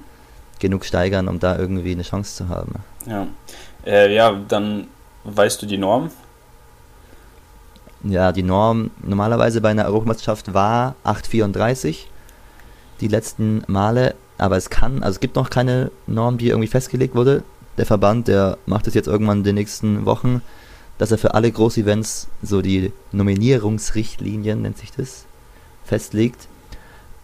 genug 0.57 0.85
steigern, 0.85 1.27
um 1.27 1.39
da 1.39 1.55
irgendwie 1.55 1.91
eine 1.91 2.01
Chance 2.01 2.35
zu 2.35 2.49
haben. 2.49 2.73
ja. 3.05 3.27
Äh, 3.85 4.15
ja, 4.15 4.31
dann 4.47 4.87
weißt 5.23 5.61
du 5.61 5.67
die 5.67 5.77
Norm. 5.77 6.09
Ja, 8.03 8.31
die 8.31 8.41
Norm 8.41 8.89
normalerweise 9.03 9.61
bei 9.61 9.69
einer 9.69 9.85
Europameisterschaft 9.85 10.55
war 10.55 10.95
8,34 11.03 12.05
die 13.01 13.07
letzten 13.07 13.61
Male, 13.67 14.15
aber 14.39 14.57
es 14.57 14.71
kann, 14.71 15.03
also 15.03 15.17
es 15.17 15.19
gibt 15.19 15.35
noch 15.35 15.51
keine 15.51 15.91
Norm, 16.07 16.39
die 16.39 16.49
irgendwie 16.49 16.67
festgelegt 16.67 17.13
wurde. 17.13 17.43
Der 17.77 17.85
Verband, 17.85 18.27
der 18.27 18.57
macht 18.65 18.87
es 18.87 18.95
jetzt 18.95 19.05
irgendwann 19.05 19.39
in 19.39 19.43
den 19.43 19.55
nächsten 19.55 20.05
Wochen, 20.05 20.41
dass 20.97 21.11
er 21.11 21.17
für 21.17 21.33
alle 21.33 21.51
Großevents 21.51 22.27
so 22.41 22.61
die 22.61 22.91
Nominierungsrichtlinien, 23.11 24.61
nennt 24.61 24.77
sich 24.77 24.91
das, 24.91 25.25
festlegt. 25.83 26.47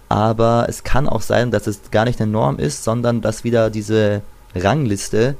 Aber 0.09 0.65
es 0.67 0.83
kann 0.83 1.07
auch 1.07 1.21
sein, 1.21 1.51
dass 1.51 1.67
es 1.67 1.91
gar 1.91 2.05
nicht 2.05 2.19
eine 2.21 2.31
Norm 2.31 2.59
ist, 2.59 2.83
sondern 2.83 3.21
dass 3.21 3.43
wieder 3.43 3.69
diese 3.69 4.21
Rangliste, 4.55 5.35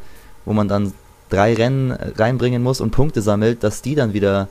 wo 0.46 0.54
man 0.54 0.68
dann 0.68 0.94
drei 1.30 1.54
Rennen 1.54 1.92
reinbringen 1.92 2.64
muss 2.64 2.82
und 2.82 2.92
Punkte 2.92 3.22
sammelt, 3.22 3.64
dass 3.64 3.82
die 3.82 3.96
dann 3.96 4.14
wieder 4.14 4.48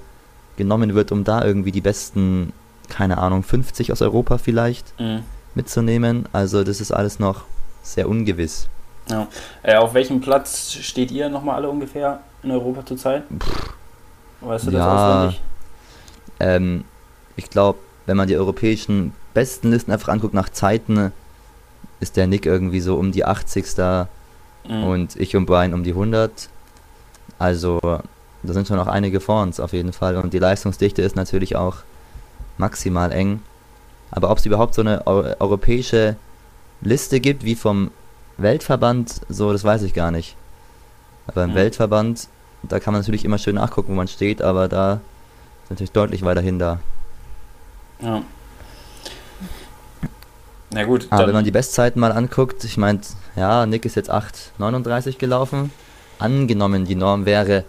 genommen 0.57 0.95
wird, 0.95 1.11
um 1.13 1.25
da 1.25 1.43
irgendwie 1.45 1.73
die 1.73 1.81
besten, 1.81 2.53
keine 2.91 3.19
Ahnung, 3.19 3.43
50 3.43 3.93
aus 3.93 4.03
Europa 4.03 4.37
vielleicht 4.39 4.99
Mhm. 5.01 5.23
mitzunehmen. 5.55 6.27
Also 6.33 6.65
das 6.65 6.81
ist 6.81 6.93
alles 6.93 7.19
noch 7.19 7.45
sehr 7.83 8.09
ungewiss. 8.09 8.69
Ja. 9.09 9.27
Äh, 9.63 9.77
auf 9.77 9.95
welchem 9.95 10.21
Platz 10.21 10.73
steht 10.73 11.11
ihr 11.11 11.29
nochmal 11.31 11.57
alle 11.57 11.71
ungefähr 11.71 12.21
in 12.43 12.51
Europa 12.51 12.85
zurzeit? 12.87 13.25
Weißt 14.41 14.67
du 14.67 14.71
das 14.71 14.79
Ja. 14.81 15.19
auswendig? 15.21 15.41
Ähm, 16.41 16.85
ich 17.37 17.51
glaube, 17.51 17.79
wenn 18.07 18.17
man 18.17 18.29
die 18.29 18.37
europäischen 18.37 19.13
besten 19.35 19.71
Listen 19.71 19.93
einfach 19.93 20.09
anguckt 20.09 20.35
nach 20.35 20.49
Zeiten, 20.49 21.13
ist 22.01 22.17
der 22.17 22.27
Nick 22.27 22.47
irgendwie 22.47 22.81
so 22.81 22.97
um 22.97 23.13
die 23.13 23.25
80. 23.25 24.09
Mhm. 24.69 24.85
und 24.85 25.17
ich 25.17 25.37
und 25.37 25.47
Brian 25.47 25.73
um 25.73 25.85
die 25.85 25.93
100. 25.93 26.49
Also 27.39 27.79
da 27.83 28.53
sind 28.53 28.69
schon 28.69 28.77
noch 28.77 28.87
einige 28.87 29.21
vor 29.21 29.43
uns 29.43 29.59
auf 29.61 29.73
jeden 29.73 29.93
Fall. 29.93 30.17
Und 30.17 30.33
die 30.35 30.39
Leistungsdichte 30.39 31.03
ist 31.03 31.17
natürlich 31.17 31.57
auch 31.57 31.77
maximal 32.59 33.11
eng. 33.13 33.41
Aber 34.11 34.31
ob 34.31 34.39
es 34.39 34.47
überhaupt 34.47 34.75
so 34.75 34.83
eine 34.83 35.07
eu 35.07 35.35
europäische 35.39 36.17
Liste 36.83 37.21
gibt, 37.21 37.45
wie 37.45 37.55
vom 37.55 37.91
Weltverband, 38.39 39.21
so, 39.29 39.53
das 39.53 39.65
weiß 39.65 39.83
ich 39.83 39.95
gar 39.95 40.11
nicht. 40.11 40.37
Aber 41.31 41.45
im 41.45 41.51
Hm. 41.51 41.57
Weltverband 41.57 42.29
da 42.63 42.79
kann 42.79 42.93
man 42.93 43.01
natürlich 43.01 43.25
immer 43.25 43.39
schön 43.39 43.55
nachgucken, 43.55 43.93
wo 43.93 43.97
man 43.97 44.09
steht, 44.09 44.43
aber 44.43 44.69
da 44.69 45.01
ist 45.65 45.71
natürlich 45.71 45.93
deutlich 45.93 46.23
weiterhin 46.23 46.59
da. 46.59 46.81
Ja. 48.01 48.23
Na 50.73 50.85
gut. 50.85 51.07
Aber 51.11 51.27
wenn 51.27 51.35
man 51.35 51.45
die 51.45 51.51
Bestzeiten 51.51 52.01
mal 52.01 52.13
anguckt, 52.13 52.65
ich 52.65 52.77
meine, 52.77 53.01
ja, 53.35 53.67
Nick 53.67 53.85
ist 53.85 53.97
jetzt 53.97 54.11
8,39 54.11 55.19
gelaufen. 55.19 55.73
Angenommen, 56.19 56.85
die 56.85 56.95
Norm 56.95 57.25
wäre 57.25 57.65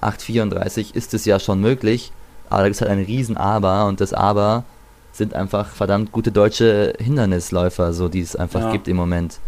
8,34, 0.00 0.94
ist 0.94 1.12
es 1.12 1.24
ja 1.24 1.38
schon 1.38 1.60
möglich. 1.60 2.12
Aber 2.48 2.62
da 2.62 2.68
gibt 2.68 2.76
es 2.76 2.80
halt 2.80 2.90
ein 2.90 3.04
riesen 3.04 3.36
Aber 3.36 3.86
und 3.86 4.00
das 4.00 4.12
Aber 4.12 4.64
sind 5.12 5.34
einfach 5.34 5.68
verdammt 5.68 6.12
gute 6.12 6.32
deutsche 6.32 6.94
Hindernisläufer, 6.98 7.92
so 7.92 8.08
die 8.08 8.20
es 8.20 8.36
einfach 8.36 8.60
ja. 8.60 8.72
gibt 8.72 8.88
im 8.88 8.96
Moment. 8.96 9.38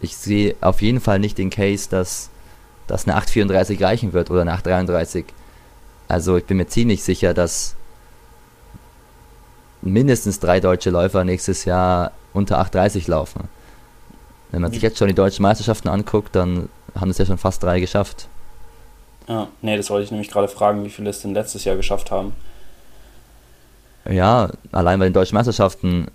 Ich 0.00 0.16
sehe 0.16 0.56
auf 0.60 0.82
jeden 0.82 1.00
Fall 1.00 1.18
nicht 1.18 1.38
den 1.38 1.50
Case, 1.50 1.88
dass, 1.88 2.30
dass 2.88 3.06
eine 3.06 3.18
8,34 3.18 3.82
reichen 3.82 4.12
wird 4.12 4.30
oder 4.30 4.40
eine 4.40 4.54
8,33. 4.54 5.24
Also 6.08 6.36
ich 6.36 6.44
bin 6.44 6.56
mir 6.56 6.66
ziemlich 6.66 7.04
sicher, 7.04 7.34
dass 7.34 7.76
mindestens 9.82 10.40
drei 10.40 10.58
deutsche 10.58 10.90
Läufer 10.90 11.24
nächstes 11.24 11.64
Jahr 11.64 12.12
unter 12.32 12.60
8,30 12.60 13.08
laufen. 13.08 13.48
Wenn 14.50 14.62
man 14.62 14.72
sich 14.72 14.82
jetzt 14.82 14.98
schon 14.98 15.08
die 15.08 15.14
deutschen 15.14 15.42
Meisterschaften 15.42 15.88
anguckt, 15.88 16.34
dann 16.34 16.68
haben 16.98 17.10
es 17.10 17.18
ja 17.18 17.26
schon 17.26 17.38
fast 17.38 17.62
drei 17.62 17.80
geschafft. 17.80 18.28
Ja, 19.28 19.48
nee, 19.60 19.76
das 19.76 19.90
wollte 19.90 20.04
ich 20.04 20.10
nämlich 20.10 20.30
gerade 20.30 20.48
fragen, 20.48 20.84
wie 20.84 20.90
viele 20.90 21.10
es 21.10 21.20
denn 21.20 21.34
letztes 21.34 21.64
Jahr 21.64 21.76
geschafft 21.76 22.10
haben. 22.10 22.32
Ja, 24.08 24.50
allein 24.72 24.98
bei 24.98 25.04
den 25.04 25.12
deutschen 25.12 25.34
Meisterschaften 25.34 26.06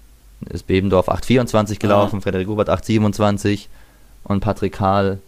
ist 0.49 0.65
Bebendorf 0.65 1.09
8,24 1.09 1.79
gelaufen, 1.79 2.15
ja. 2.17 2.21
Frederik 2.21 2.47
Hubert 2.47 2.69
8,27 2.69 3.67
und 4.23 4.39
Patrick 4.39 4.73
Kahl 4.73 5.19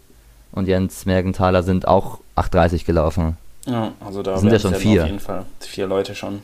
und 0.56 0.66
Jens 0.66 1.04
Mergenthaler 1.04 1.62
sind 1.62 1.86
auch 1.86 2.18
8,30 2.34 2.84
gelaufen. 2.84 3.36
Ja, 3.66 3.92
also 4.04 4.22
da 4.22 4.38
sind 4.38 4.50
ja 4.50 4.58
schon 4.58 4.74
vier. 4.74 5.02
Auf 5.02 5.08
jeden 5.08 5.20
Fall 5.20 5.44
vier 5.60 5.86
Leute 5.86 6.14
schon. 6.14 6.42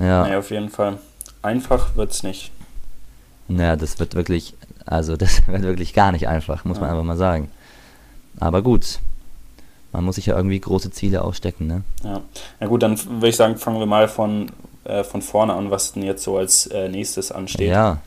Ja. 0.00 0.26
Nee, 0.26 0.34
auf 0.34 0.50
jeden 0.50 0.68
Fall. 0.68 0.98
Einfach 1.40 1.94
wird 1.94 2.10
es 2.10 2.22
nicht. 2.22 2.50
Naja, 3.46 3.76
das 3.76 3.98
wird 4.00 4.14
wirklich, 4.14 4.54
also 4.84 5.16
das 5.16 5.46
wird 5.46 5.62
wirklich 5.62 5.94
gar 5.94 6.10
nicht 6.12 6.26
einfach, 6.26 6.64
muss 6.64 6.78
ja. 6.78 6.82
man 6.82 6.90
einfach 6.90 7.04
mal 7.04 7.16
sagen. 7.16 7.50
Aber 8.40 8.60
gut, 8.62 8.98
man 9.92 10.04
muss 10.04 10.16
sich 10.16 10.26
ja 10.26 10.36
irgendwie 10.36 10.58
große 10.58 10.90
Ziele 10.90 11.22
ausstecken, 11.22 11.66
ne? 11.68 11.82
Ja, 12.02 12.20
na 12.58 12.66
gut, 12.66 12.82
dann 12.82 12.98
würde 13.04 13.28
ich 13.28 13.36
sagen, 13.36 13.56
fangen 13.56 13.78
wir 13.78 13.86
mal 13.86 14.08
von, 14.08 14.50
äh, 14.84 15.04
von 15.04 15.22
vorne 15.22 15.54
an, 15.54 15.70
was 15.70 15.92
denn 15.92 16.02
jetzt 16.02 16.24
so 16.24 16.38
als 16.38 16.66
äh, 16.66 16.88
nächstes 16.88 17.30
ansteht. 17.30 17.68
Ja, 17.68 17.98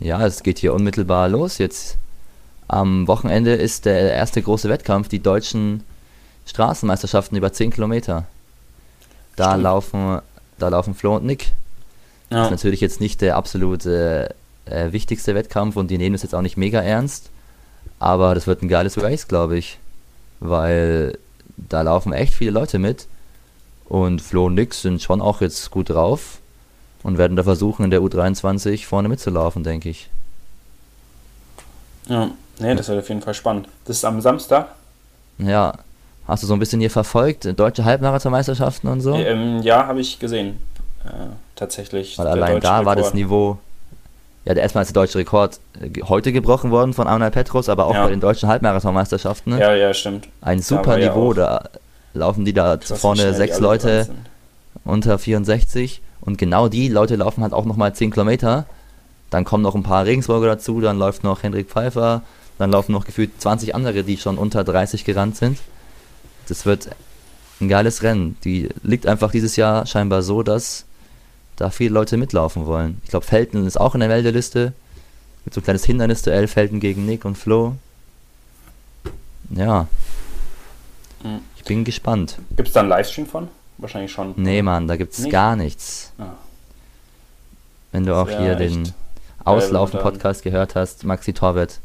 ja, 0.00 0.26
es 0.26 0.42
geht 0.42 0.58
hier 0.58 0.74
unmittelbar 0.74 1.28
los. 1.28 1.58
Jetzt 1.58 1.96
am 2.74 3.06
Wochenende 3.06 3.54
ist 3.54 3.84
der 3.84 4.12
erste 4.12 4.42
große 4.42 4.68
Wettkampf, 4.68 5.08
die 5.08 5.20
deutschen 5.20 5.84
Straßenmeisterschaften 6.46 7.38
über 7.38 7.52
10 7.52 7.70
Kilometer. 7.70 8.26
Da 9.36 9.50
Stimmt. 9.50 9.62
laufen, 9.62 10.18
da 10.58 10.68
laufen 10.68 10.94
Flo 10.94 11.16
und 11.16 11.24
Nick. 11.24 11.52
Ja. 12.30 12.38
Das 12.38 12.46
ist 12.46 12.50
natürlich 12.50 12.80
jetzt 12.80 13.00
nicht 13.00 13.20
der 13.20 13.36
absolute 13.36 14.34
äh, 14.64 14.90
wichtigste 14.90 15.36
Wettkampf 15.36 15.76
und 15.76 15.88
die 15.88 15.98
nehmen 15.98 16.16
es 16.16 16.22
jetzt 16.22 16.34
auch 16.34 16.42
nicht 16.42 16.56
mega 16.56 16.82
ernst. 16.82 17.30
Aber 18.00 18.34
das 18.34 18.48
wird 18.48 18.62
ein 18.62 18.68
geiles 18.68 19.00
Race, 19.00 19.28
glaube 19.28 19.56
ich. 19.56 19.78
Weil 20.40 21.16
da 21.56 21.82
laufen 21.82 22.12
echt 22.12 22.34
viele 22.34 22.50
Leute 22.50 22.80
mit. 22.80 23.06
Und 23.84 24.20
Flo 24.20 24.46
und 24.46 24.54
Nix 24.54 24.82
sind 24.82 25.00
schon 25.00 25.20
auch 25.20 25.40
jetzt 25.40 25.70
gut 25.70 25.90
drauf 25.90 26.38
und 27.04 27.18
werden 27.18 27.36
da 27.36 27.44
versuchen, 27.44 27.84
in 27.84 27.90
der 27.92 28.00
U23 28.00 28.84
vorne 28.84 29.08
mitzulaufen, 29.08 29.62
denke 29.62 29.90
ich. 29.90 30.08
Ja, 32.08 32.32
nee, 32.58 32.74
das 32.74 32.88
wird 32.88 32.98
auf 32.98 33.08
jeden 33.08 33.22
Fall 33.22 33.34
spannend. 33.34 33.68
Das 33.84 33.96
ist 33.96 34.04
am 34.04 34.20
Samstag? 34.20 34.68
Ja. 35.38 35.74
Hast 36.26 36.42
du 36.42 36.46
so 36.46 36.54
ein 36.54 36.58
bisschen 36.58 36.80
hier 36.80 36.90
verfolgt? 36.90 37.46
Deutsche 37.58 37.84
Halbmarathonmeisterschaften 37.84 38.88
und 38.88 39.00
so? 39.00 39.14
Ähm, 39.14 39.60
ja, 39.62 39.86
habe 39.86 40.00
ich 40.00 40.18
gesehen. 40.18 40.58
Äh, 41.04 41.10
tatsächlich. 41.54 42.16
Weil 42.18 42.28
allein 42.28 42.60
da 42.60 42.78
Rekord. 42.78 42.86
war 42.86 42.96
das 42.96 43.12
Niveau 43.12 43.58
ja, 44.44 44.52
erstmal 44.54 44.82
ist 44.82 44.94
der 44.94 45.02
deutsche 45.02 45.18
Rekord 45.18 45.58
äh, 45.80 46.02
heute 46.02 46.32
gebrochen 46.32 46.70
worden 46.70 46.92
von 46.92 47.06
Arnold 47.06 47.32
Petros, 47.32 47.68
aber 47.68 47.86
auch 47.86 47.94
ja. 47.94 48.04
bei 48.04 48.10
den 48.10 48.20
deutschen 48.20 48.48
Halbmarathonmeisterschaften. 48.48 49.54
Ne? 49.54 49.60
Ja, 49.60 49.74
ja, 49.74 49.94
stimmt. 49.94 50.28
Ein 50.42 50.60
super 50.60 50.98
Niveau, 50.98 51.32
ja 51.32 51.34
da 51.34 51.68
laufen 52.12 52.44
die 52.44 52.52
da 52.52 52.78
vorne 52.78 53.34
sechs 53.34 53.58
Leute 53.58 54.08
unter 54.84 55.18
64 55.18 56.02
und 56.20 56.38
genau 56.38 56.68
die 56.68 56.88
Leute 56.88 57.16
laufen 57.16 57.42
halt 57.42 57.52
auch 57.52 57.64
nochmal 57.64 57.94
10 57.94 58.10
Kilometer. 58.10 58.66
Dann 59.30 59.44
kommen 59.44 59.62
noch 59.62 59.74
ein 59.74 59.82
paar 59.82 60.04
Regensburger 60.04 60.46
dazu, 60.46 60.80
dann 60.80 60.98
läuft 60.98 61.24
noch 61.24 61.42
Hendrik 61.42 61.68
Pfeiffer, 61.68 62.22
dann 62.58 62.70
laufen 62.70 62.92
noch 62.92 63.04
gefühlt 63.04 63.40
20 63.40 63.74
andere, 63.74 64.04
die 64.04 64.16
schon 64.16 64.38
unter 64.38 64.64
30 64.64 65.04
gerannt 65.04 65.36
sind. 65.36 65.58
Das 66.48 66.66
wird 66.66 66.90
ein 67.60 67.68
geiles 67.68 68.02
Rennen. 68.02 68.36
Die 68.44 68.68
liegt 68.82 69.06
einfach 69.06 69.30
dieses 69.30 69.56
Jahr 69.56 69.86
scheinbar 69.86 70.22
so, 70.22 70.42
dass 70.42 70.84
da 71.56 71.70
viele 71.70 71.94
Leute 71.94 72.16
mitlaufen 72.16 72.66
wollen. 72.66 73.00
Ich 73.04 73.10
glaube, 73.10 73.26
Felten 73.26 73.66
ist 73.66 73.78
auch 73.78 73.94
in 73.94 74.00
der 74.00 74.08
Meldeliste. 74.08 74.72
Mit 75.44 75.54
so 75.54 75.60
ein 75.60 75.64
kleines 75.64 75.84
Hindernisduell, 75.84 76.48
Felten 76.48 76.80
gegen 76.80 77.04
Nick 77.06 77.24
und 77.24 77.36
Flo. 77.36 77.76
Ja. 79.50 79.88
Mhm. 81.22 81.40
Ich 81.56 81.64
bin 81.64 81.84
gespannt. 81.84 82.38
Gibt 82.56 82.68
es 82.68 82.74
da 82.74 82.80
einen 82.80 82.88
Livestream 82.88 83.26
von? 83.26 83.48
Wahrscheinlich 83.78 84.12
schon. 84.12 84.34
Nee, 84.36 84.62
Mann, 84.62 84.86
da 84.86 84.96
gibt 84.96 85.14
es 85.18 85.28
gar 85.28 85.56
nichts. 85.56 86.12
Ah. 86.18 86.32
Wenn 87.92 88.06
du 88.06 88.14
auch 88.14 88.28
hier 88.28 88.54
den 88.54 88.92
Auslaufen-Podcast 89.44 90.42
gehört 90.42 90.74
hast, 90.74 91.04
Maxi 91.04 91.32
Torbett 91.32 91.80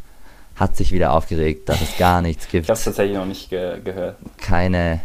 hat 0.60 0.76
sich 0.76 0.92
wieder 0.92 1.14
aufgeregt, 1.14 1.70
dass 1.70 1.82
es 1.82 1.98
gar 1.98 2.22
nichts 2.22 2.48
gibt. 2.50 2.66
Ich 2.66 2.70
habe 2.70 2.78
es 2.78 2.84
tatsächlich 2.84 3.18
noch 3.18 3.26
nicht 3.26 3.50
ge 3.50 3.80
gehört. 3.84 4.18
Keine 4.38 5.02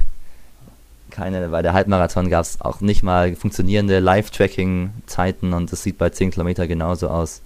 keine, 1.15 1.49
bei 1.49 1.63
der 1.63 1.75
Halbmarathon 1.75 2.29
gab 2.29 2.43
es 2.43 2.61
auch 2.61 2.81
nicht 2.81 3.05
mal 3.05 3.37
funktionierende 3.37 4.01
Live-Tracking-Zeiten 4.01 5.53
und 5.53 5.71
das 5.71 5.85
sieht 5.85 5.97
bei 5.97 6.11
10 6.11 6.33
Kilometer 6.33 6.67
genauso 6.67 7.09
aus. 7.09 7.41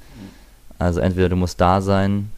Also 0.79 1.01
entweder 1.01 1.29
du 1.29 1.37
musst 1.37 1.61
da 1.61 1.83
sein, 1.83 2.33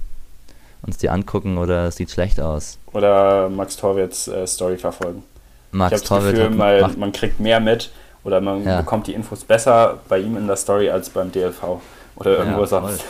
uns 0.83 0.99
die 0.99 1.09
angucken 1.09 1.57
oder 1.57 1.87
es 1.87 1.97
sieht 1.97 2.11
schlecht 2.11 2.41
aus. 2.41 2.79
Oder 2.93 3.49
Max 3.49 3.77
Torwitz 3.77 4.27
äh, 4.27 4.45
Story 4.47 4.77
verfolgen. 4.77 5.23
Max 5.71 6.03
ich 6.03 6.11
habe 6.11 6.25
das 6.25 6.35
Gefühl, 6.35 6.51
mal, 6.51 6.89
man 6.97 7.13
kriegt 7.13 7.39
mehr 7.39 7.61
mit 7.61 7.93
oder 8.25 8.41
man 8.41 8.65
ja. 8.65 8.81
bekommt 8.81 9.07
die 9.07 9.15
Infos 9.15 9.45
besser 9.45 10.01
bei 10.09 10.19
ihm 10.19 10.37
in 10.37 10.49
der 10.49 10.57
Story 10.57 10.91
als 10.91 11.11
beim 11.11 11.31
DLV 11.31 11.81
oder 12.17 12.39
irgendwo 12.39 12.63
ja, 12.63 12.67
sonst. 12.67 13.05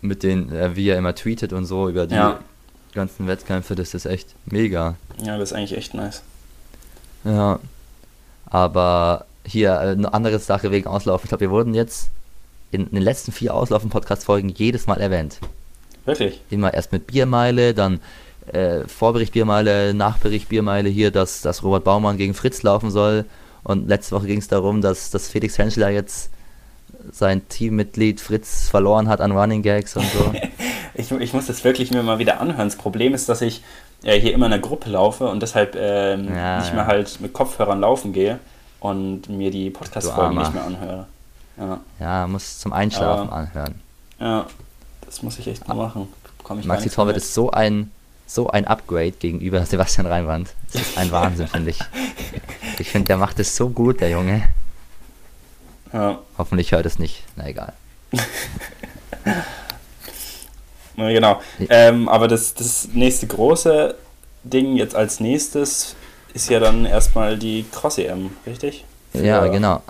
Mit 0.00 0.22
den, 0.22 0.52
äh, 0.52 0.76
wie 0.76 0.88
er 0.88 0.98
immer 0.98 1.14
tweetet 1.14 1.52
und 1.52 1.64
so 1.64 1.88
über 1.88 2.06
die 2.06 2.14
ja. 2.14 2.38
ganzen 2.94 3.26
Wettkämpfe, 3.26 3.74
das 3.74 3.94
ist 3.94 4.06
echt 4.06 4.34
mega. 4.46 4.94
Ja, 5.22 5.36
das 5.38 5.50
ist 5.50 5.56
eigentlich 5.56 5.76
echt 5.76 5.94
nice. 5.94 6.22
Ja. 7.24 7.58
Aber 8.46 9.26
hier 9.44 9.72
äh, 9.72 9.90
eine 9.90 10.12
andere 10.14 10.38
Sache 10.38 10.70
wegen 10.70 10.86
Auslaufen. 10.86 11.24
Ich 11.24 11.28
glaube, 11.30 11.40
wir 11.42 11.50
wurden 11.50 11.74
jetzt 11.74 12.10
in, 12.70 12.90
den 12.90 13.02
letzten 13.02 13.32
vier 13.32 13.54
Auslaufen-Podcast-Folgen 13.54 14.50
jedes 14.50 14.86
Mal 14.86 15.00
erwähnt. 15.00 15.38
Wirklich? 16.04 16.40
Immer 16.50 16.72
erst 16.72 16.92
mit 16.92 17.06
Biermeile, 17.06 17.74
dann 17.74 18.00
äh, 18.52 18.86
Vorbericht 18.86 19.32
Biermeile, 19.32 19.94
Nachbericht 19.94 20.48
Biermeile 20.48 20.88
hier, 20.88 21.10
dass, 21.10 21.42
dass 21.42 21.62
Robert 21.62 21.84
Baumann 21.84 22.16
gegen 22.16 22.34
Fritz 22.34 22.62
laufen 22.62 22.90
soll. 22.90 23.24
Und 23.64 23.88
letzte 23.88 24.16
Woche 24.16 24.26
ging 24.26 24.38
es 24.38 24.48
darum, 24.48 24.80
dass, 24.80 25.10
dass 25.10 25.28
Felix 25.28 25.58
Henschler 25.58 25.90
jetzt 25.90 26.30
sein 27.12 27.48
Teammitglied 27.48 28.20
Fritz 28.20 28.68
verloren 28.68 29.08
hat 29.08 29.20
an 29.20 29.32
Running 29.32 29.62
Gags 29.62 29.96
und 29.96 30.06
so. 30.10 30.32
ich, 30.94 31.10
ich 31.10 31.32
muss 31.32 31.46
das 31.46 31.64
wirklich 31.64 31.90
mir 31.90 32.02
mal 32.02 32.18
wieder 32.18 32.40
anhören. 32.40 32.68
Das 32.68 32.76
Problem 32.76 33.14
ist, 33.14 33.28
dass 33.28 33.40
ich 33.40 33.62
äh, 34.02 34.18
hier 34.20 34.32
immer 34.32 34.46
in 34.46 34.52
der 34.52 34.60
Gruppe 34.60 34.90
laufe 34.90 35.28
und 35.28 35.42
deshalb 35.42 35.76
ähm, 35.76 36.28
ja, 36.34 36.60
nicht 36.60 36.74
mehr 36.74 36.86
halt 36.86 37.20
mit 37.20 37.32
Kopfhörern 37.32 37.80
laufen 37.80 38.12
gehe 38.12 38.38
und 38.80 39.28
mir 39.28 39.50
die 39.50 39.70
Podcast-Folgen 39.70 40.38
nicht 40.38 40.54
mehr 40.54 40.64
anhöre. 40.64 41.06
Ja, 41.56 41.80
ja 42.00 42.26
muss 42.26 42.58
zum 42.58 42.72
Einschlafen 42.72 43.28
Aber, 43.28 43.36
anhören. 43.36 43.74
Ja, 44.20 44.46
das 45.04 45.22
muss 45.22 45.38
ich 45.38 45.48
echt 45.48 45.66
mal 45.66 45.74
machen. 45.74 46.08
Maxi 46.64 46.88
Torwart 46.88 47.16
ist 47.16 47.34
so 47.34 47.50
ein, 47.50 47.90
so 48.26 48.48
ein 48.48 48.66
Upgrade 48.66 49.12
gegenüber 49.12 49.64
Sebastian 49.66 50.06
Reinwand. 50.06 50.54
Das 50.72 50.82
ist 50.82 50.98
ein 50.98 51.10
Wahnsinn, 51.10 51.48
finde 51.48 51.70
ich. 51.70 51.78
Ich 52.78 52.90
finde, 52.90 53.08
der 53.08 53.16
macht 53.16 53.38
es 53.40 53.56
so 53.56 53.68
gut, 53.68 54.00
der 54.00 54.10
Junge. 54.10 54.48
Ja. 55.92 56.18
Hoffentlich 56.36 56.72
hört 56.72 56.86
es 56.86 56.98
nicht. 56.98 57.22
Na 57.36 57.48
egal. 57.48 57.72
genau. 60.96 61.40
Ähm, 61.68 62.08
aber 62.08 62.28
das, 62.28 62.54
das 62.54 62.88
nächste 62.92 63.26
große 63.26 63.94
Ding 64.44 64.76
jetzt 64.76 64.94
als 64.94 65.20
nächstes 65.20 65.94
ist 66.34 66.50
ja 66.50 66.60
dann 66.60 66.84
erstmal 66.84 67.38
die 67.38 67.64
Cross-EM, 67.70 68.30
richtig? 68.46 68.84
Für 69.12 69.24
ja, 69.24 69.46
genau. 69.46 69.82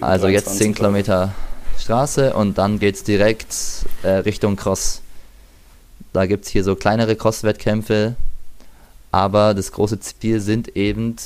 also 0.00 0.28
jetzt 0.28 0.56
10 0.58 0.74
Kilometer 0.74 1.34
Straße 1.78 2.34
und 2.34 2.58
dann 2.58 2.78
geht 2.78 2.94
es 2.94 3.04
direkt 3.04 3.54
äh, 4.02 4.08
Richtung 4.08 4.56
Cross. 4.56 5.02
Da 6.12 6.26
gibt 6.26 6.44
es 6.44 6.50
hier 6.50 6.62
so 6.62 6.76
kleinere 6.76 7.16
Cross-Wettkämpfe, 7.16 8.14
aber 9.10 9.54
das 9.54 9.72
große 9.72 9.98
Ziel 10.00 10.40
sind 10.40 10.76
eben 10.76 11.16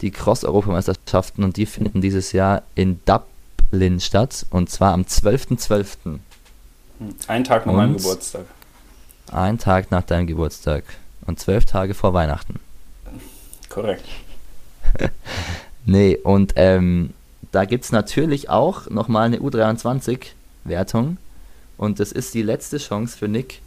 die 0.00 0.10
Cross-Europameisterschaften 0.10 1.44
und 1.44 1.56
die 1.56 1.66
finden 1.66 2.00
dieses 2.00 2.32
Jahr 2.32 2.62
in 2.74 3.00
Dublin 3.04 4.00
statt 4.00 4.46
und 4.50 4.70
zwar 4.70 4.92
am 4.92 5.02
12.12. 5.02 5.58
.12. 5.58 6.18
Ein 7.28 7.44
Tag 7.44 7.66
nach 7.66 7.74
meinem 7.74 7.96
Geburtstag. 7.96 8.46
Ein 9.30 9.58
Tag 9.58 9.90
nach 9.90 10.02
deinem 10.02 10.26
Geburtstag. 10.26 10.84
Und 11.26 11.38
zwölf 11.38 11.66
Tage 11.66 11.94
vor 11.94 12.14
Weihnachten. 12.14 12.58
Korrekt. 13.68 14.04
nee, 15.84 16.16
und 16.16 16.54
ähm, 16.56 17.12
da 17.52 17.66
gibt 17.66 17.84
es 17.84 17.92
natürlich 17.92 18.48
auch 18.48 18.88
nochmal 18.88 19.26
eine 19.26 19.38
U23-Wertung. 19.38 21.18
Und 21.76 22.00
das 22.00 22.12
ist 22.12 22.34
die 22.34 22.42
letzte 22.42 22.78
Chance 22.78 23.16
für 23.16 23.28
Nick, 23.28 23.60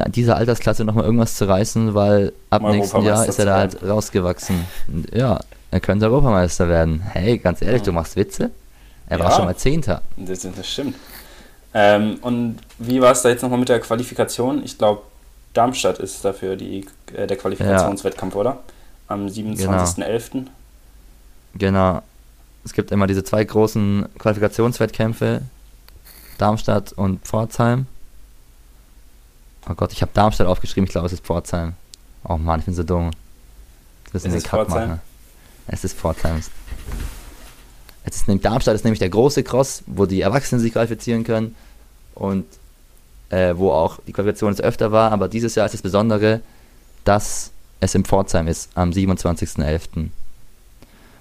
in 0.00 0.12
dieser 0.12 0.36
Altersklasse 0.36 0.84
nochmal 0.84 1.04
irgendwas 1.04 1.36
zu 1.36 1.48
reißen, 1.48 1.94
weil 1.94 2.32
ab 2.50 2.62
nächsten 2.62 3.02
Jahr 3.02 3.26
ist 3.26 3.38
er 3.38 3.46
da 3.46 3.56
halt 3.56 3.82
rausgewachsen. 3.82 4.66
Und 4.88 5.14
ja, 5.14 5.40
er 5.70 5.80
könnte 5.80 6.06
Europameister 6.06 6.68
werden. 6.68 7.00
Hey, 7.00 7.38
ganz 7.38 7.60
ehrlich, 7.62 7.80
ja. 7.80 7.86
du 7.86 7.92
machst 7.92 8.16
Witze? 8.16 8.50
Er 9.08 9.18
ja, 9.18 9.24
war 9.24 9.32
schon 9.32 9.44
mal 9.44 9.56
Zehnter. 9.56 10.02
Das, 10.16 10.40
das 10.40 10.68
stimmt. 10.68 10.94
Ähm, 11.74 12.18
und 12.22 12.58
wie 12.78 13.00
war 13.00 13.12
es 13.12 13.22
da 13.22 13.28
jetzt 13.28 13.42
nochmal 13.42 13.58
mit 13.58 13.68
der 13.68 13.80
Qualifikation? 13.80 14.62
Ich 14.64 14.78
glaube, 14.78 15.02
Darmstadt 15.52 15.98
ist 15.98 16.24
dafür 16.24 16.56
die, 16.56 16.86
äh, 17.14 17.26
der 17.26 17.36
Qualifikationswettkampf, 17.36 18.34
ja. 18.34 18.40
oder? 18.40 18.58
Am 19.08 19.26
27.11. 19.26 20.30
Genau. 20.32 20.48
genau. 21.54 22.02
Es 22.64 22.72
gibt 22.72 22.92
immer 22.92 23.06
diese 23.06 23.24
zwei 23.24 23.44
großen 23.44 24.06
Qualifikationswettkämpfe, 24.18 25.42
Darmstadt 26.38 26.92
und 26.92 27.20
Pforzheim. 27.26 27.86
Oh 29.68 29.74
Gott, 29.74 29.92
ich 29.92 30.02
habe 30.02 30.12
Darmstadt 30.14 30.46
aufgeschrieben, 30.46 30.86
ich 30.86 30.92
glaube, 30.92 31.06
es 31.06 31.12
ist 31.12 31.24
Pforzheim. 31.24 31.74
Oh 32.22 32.36
Mann, 32.36 32.60
ich 32.60 32.66
bin 32.66 32.74
so 32.74 32.82
dumm. 32.82 33.10
Das 34.12 34.24
ist, 34.24 34.34
ist 34.34 34.46
Kack 34.46 34.68
machen. 34.68 35.00
Es 35.66 35.84
ist 35.84 35.96
Pforzheim. 35.96 36.40
Es 38.04 38.16
ist 38.16 38.28
nämlich, 38.28 38.42
Darmstadt 38.42 38.74
ist 38.74 38.84
nämlich 38.84 38.98
der 38.98 39.08
große 39.08 39.42
Cross, 39.42 39.82
wo 39.86 40.06
die 40.06 40.20
Erwachsenen 40.20 40.60
sich 40.60 40.72
qualifizieren 40.72 41.24
können 41.24 41.54
und 42.14 42.44
äh, 43.30 43.54
wo 43.56 43.72
auch 43.72 43.98
die 44.06 44.12
Qualifikation 44.12 44.52
jetzt 44.52 44.62
öfter 44.62 44.92
war. 44.92 45.10
Aber 45.12 45.28
dieses 45.28 45.54
Jahr 45.54 45.66
ist 45.66 45.72
das 45.72 45.82
Besondere, 45.82 46.40
dass 47.04 47.50
es 47.80 47.94
in 47.94 48.04
Pforzheim 48.04 48.46
ist, 48.46 48.70
am 48.74 48.90
27.11. 48.90 50.10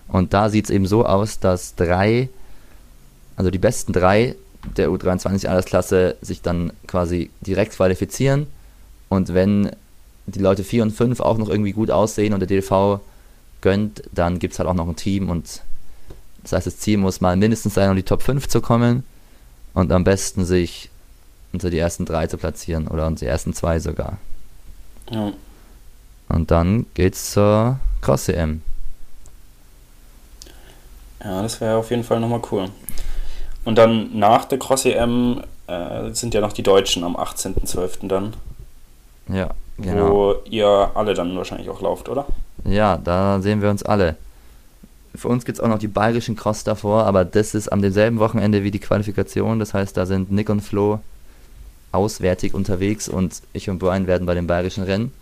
Und 0.09 0.33
da 0.33 0.49
sieht 0.49 0.65
es 0.65 0.71
eben 0.71 0.85
so 0.85 1.05
aus, 1.05 1.39
dass 1.39 1.75
drei, 1.75 2.29
also 3.37 3.49
die 3.49 3.59
besten 3.59 3.93
drei 3.93 4.35
der 4.77 4.89
U23-Altersklasse 4.89 6.15
sich 6.21 6.41
dann 6.41 6.73
quasi 6.87 7.29
direkt 7.41 7.73
qualifizieren. 7.73 8.47
Und 9.09 9.33
wenn 9.33 9.71
die 10.25 10.39
Leute 10.39 10.63
4 10.63 10.83
und 10.83 10.91
5 10.91 11.19
auch 11.19 11.37
noch 11.37 11.49
irgendwie 11.49 11.73
gut 11.73 11.91
aussehen 11.91 12.33
und 12.33 12.39
der 12.39 12.47
DLV 12.47 12.99
gönnt, 13.61 14.03
dann 14.11 14.39
gibt 14.39 14.53
es 14.53 14.59
halt 14.59 14.69
auch 14.69 14.73
noch 14.73 14.87
ein 14.87 14.95
Team 14.95 15.29
und 15.29 15.61
das 16.43 16.51
heißt, 16.51 16.67
das 16.67 16.77
Ziel 16.77 16.97
muss 16.97 17.21
mal 17.21 17.37
mindestens 17.37 17.73
sein, 17.73 17.89
um 17.89 17.95
die 17.95 18.03
Top 18.03 18.21
5 18.21 18.49
zu 18.49 18.59
kommen 18.59 19.03
und 19.73 19.91
am 19.91 20.03
besten 20.03 20.43
sich 20.45 20.89
unter 21.53 21.69
die 21.69 21.79
ersten 21.79 22.05
drei 22.05 22.27
zu 22.27 22.37
platzieren 22.37 22.87
oder 22.87 23.07
unter 23.07 23.21
die 23.21 23.27
ersten 23.27 23.53
zwei 23.53 23.79
sogar. 23.79 24.17
Ja. 25.09 25.31
Und 26.29 26.51
dann 26.51 26.85
geht's 26.95 27.31
zur 27.31 27.79
Cross-EM. 28.01 28.61
Ja, 31.23 31.41
das 31.41 31.61
wäre 31.61 31.77
auf 31.77 31.89
jeden 31.89 32.03
Fall 32.03 32.19
nochmal 32.19 32.41
cool. 32.51 32.69
Und 33.65 33.77
dann 33.77 34.17
nach 34.17 34.45
der 34.45 34.59
Cross-EM 34.59 35.41
äh, 35.67 36.11
sind 36.11 36.33
ja 36.33 36.41
noch 36.41 36.53
die 36.53 36.63
Deutschen 36.63 37.03
am 37.03 37.15
18.12. 37.15 38.07
dann. 38.07 38.33
Ja, 39.29 39.49
genau. 39.77 40.09
Wo 40.09 40.35
ihr 40.49 40.91
alle 40.93 41.13
dann 41.13 41.35
wahrscheinlich 41.37 41.69
auch 41.69 41.81
lauft, 41.81 42.09
oder? 42.09 42.25
Ja, 42.65 42.97
da 42.97 43.39
sehen 43.41 43.61
wir 43.61 43.69
uns 43.69 43.83
alle. 43.83 44.15
Für 45.15 45.27
uns 45.27 45.45
gibt 45.45 45.59
es 45.59 45.63
auch 45.63 45.67
noch 45.67 45.79
die 45.79 45.87
bayerischen 45.87 46.35
Cross 46.35 46.63
davor, 46.63 47.05
aber 47.05 47.23
das 47.23 47.53
ist 47.53 47.71
am 47.71 47.81
demselben 47.81 48.19
Wochenende 48.19 48.63
wie 48.63 48.71
die 48.71 48.79
Qualifikation. 48.79 49.59
Das 49.59 49.73
heißt, 49.73 49.95
da 49.95 50.05
sind 50.05 50.31
Nick 50.31 50.49
und 50.49 50.61
Flo 50.61 50.99
auswärtig 51.91 52.53
unterwegs 52.53 53.07
und 53.07 53.41
ich 53.53 53.69
und 53.69 53.77
Brian 53.77 54.07
werden 54.07 54.25
bei 54.25 54.33
den 54.33 54.47
bayerischen 54.47 54.83
Rennen. 54.83 55.13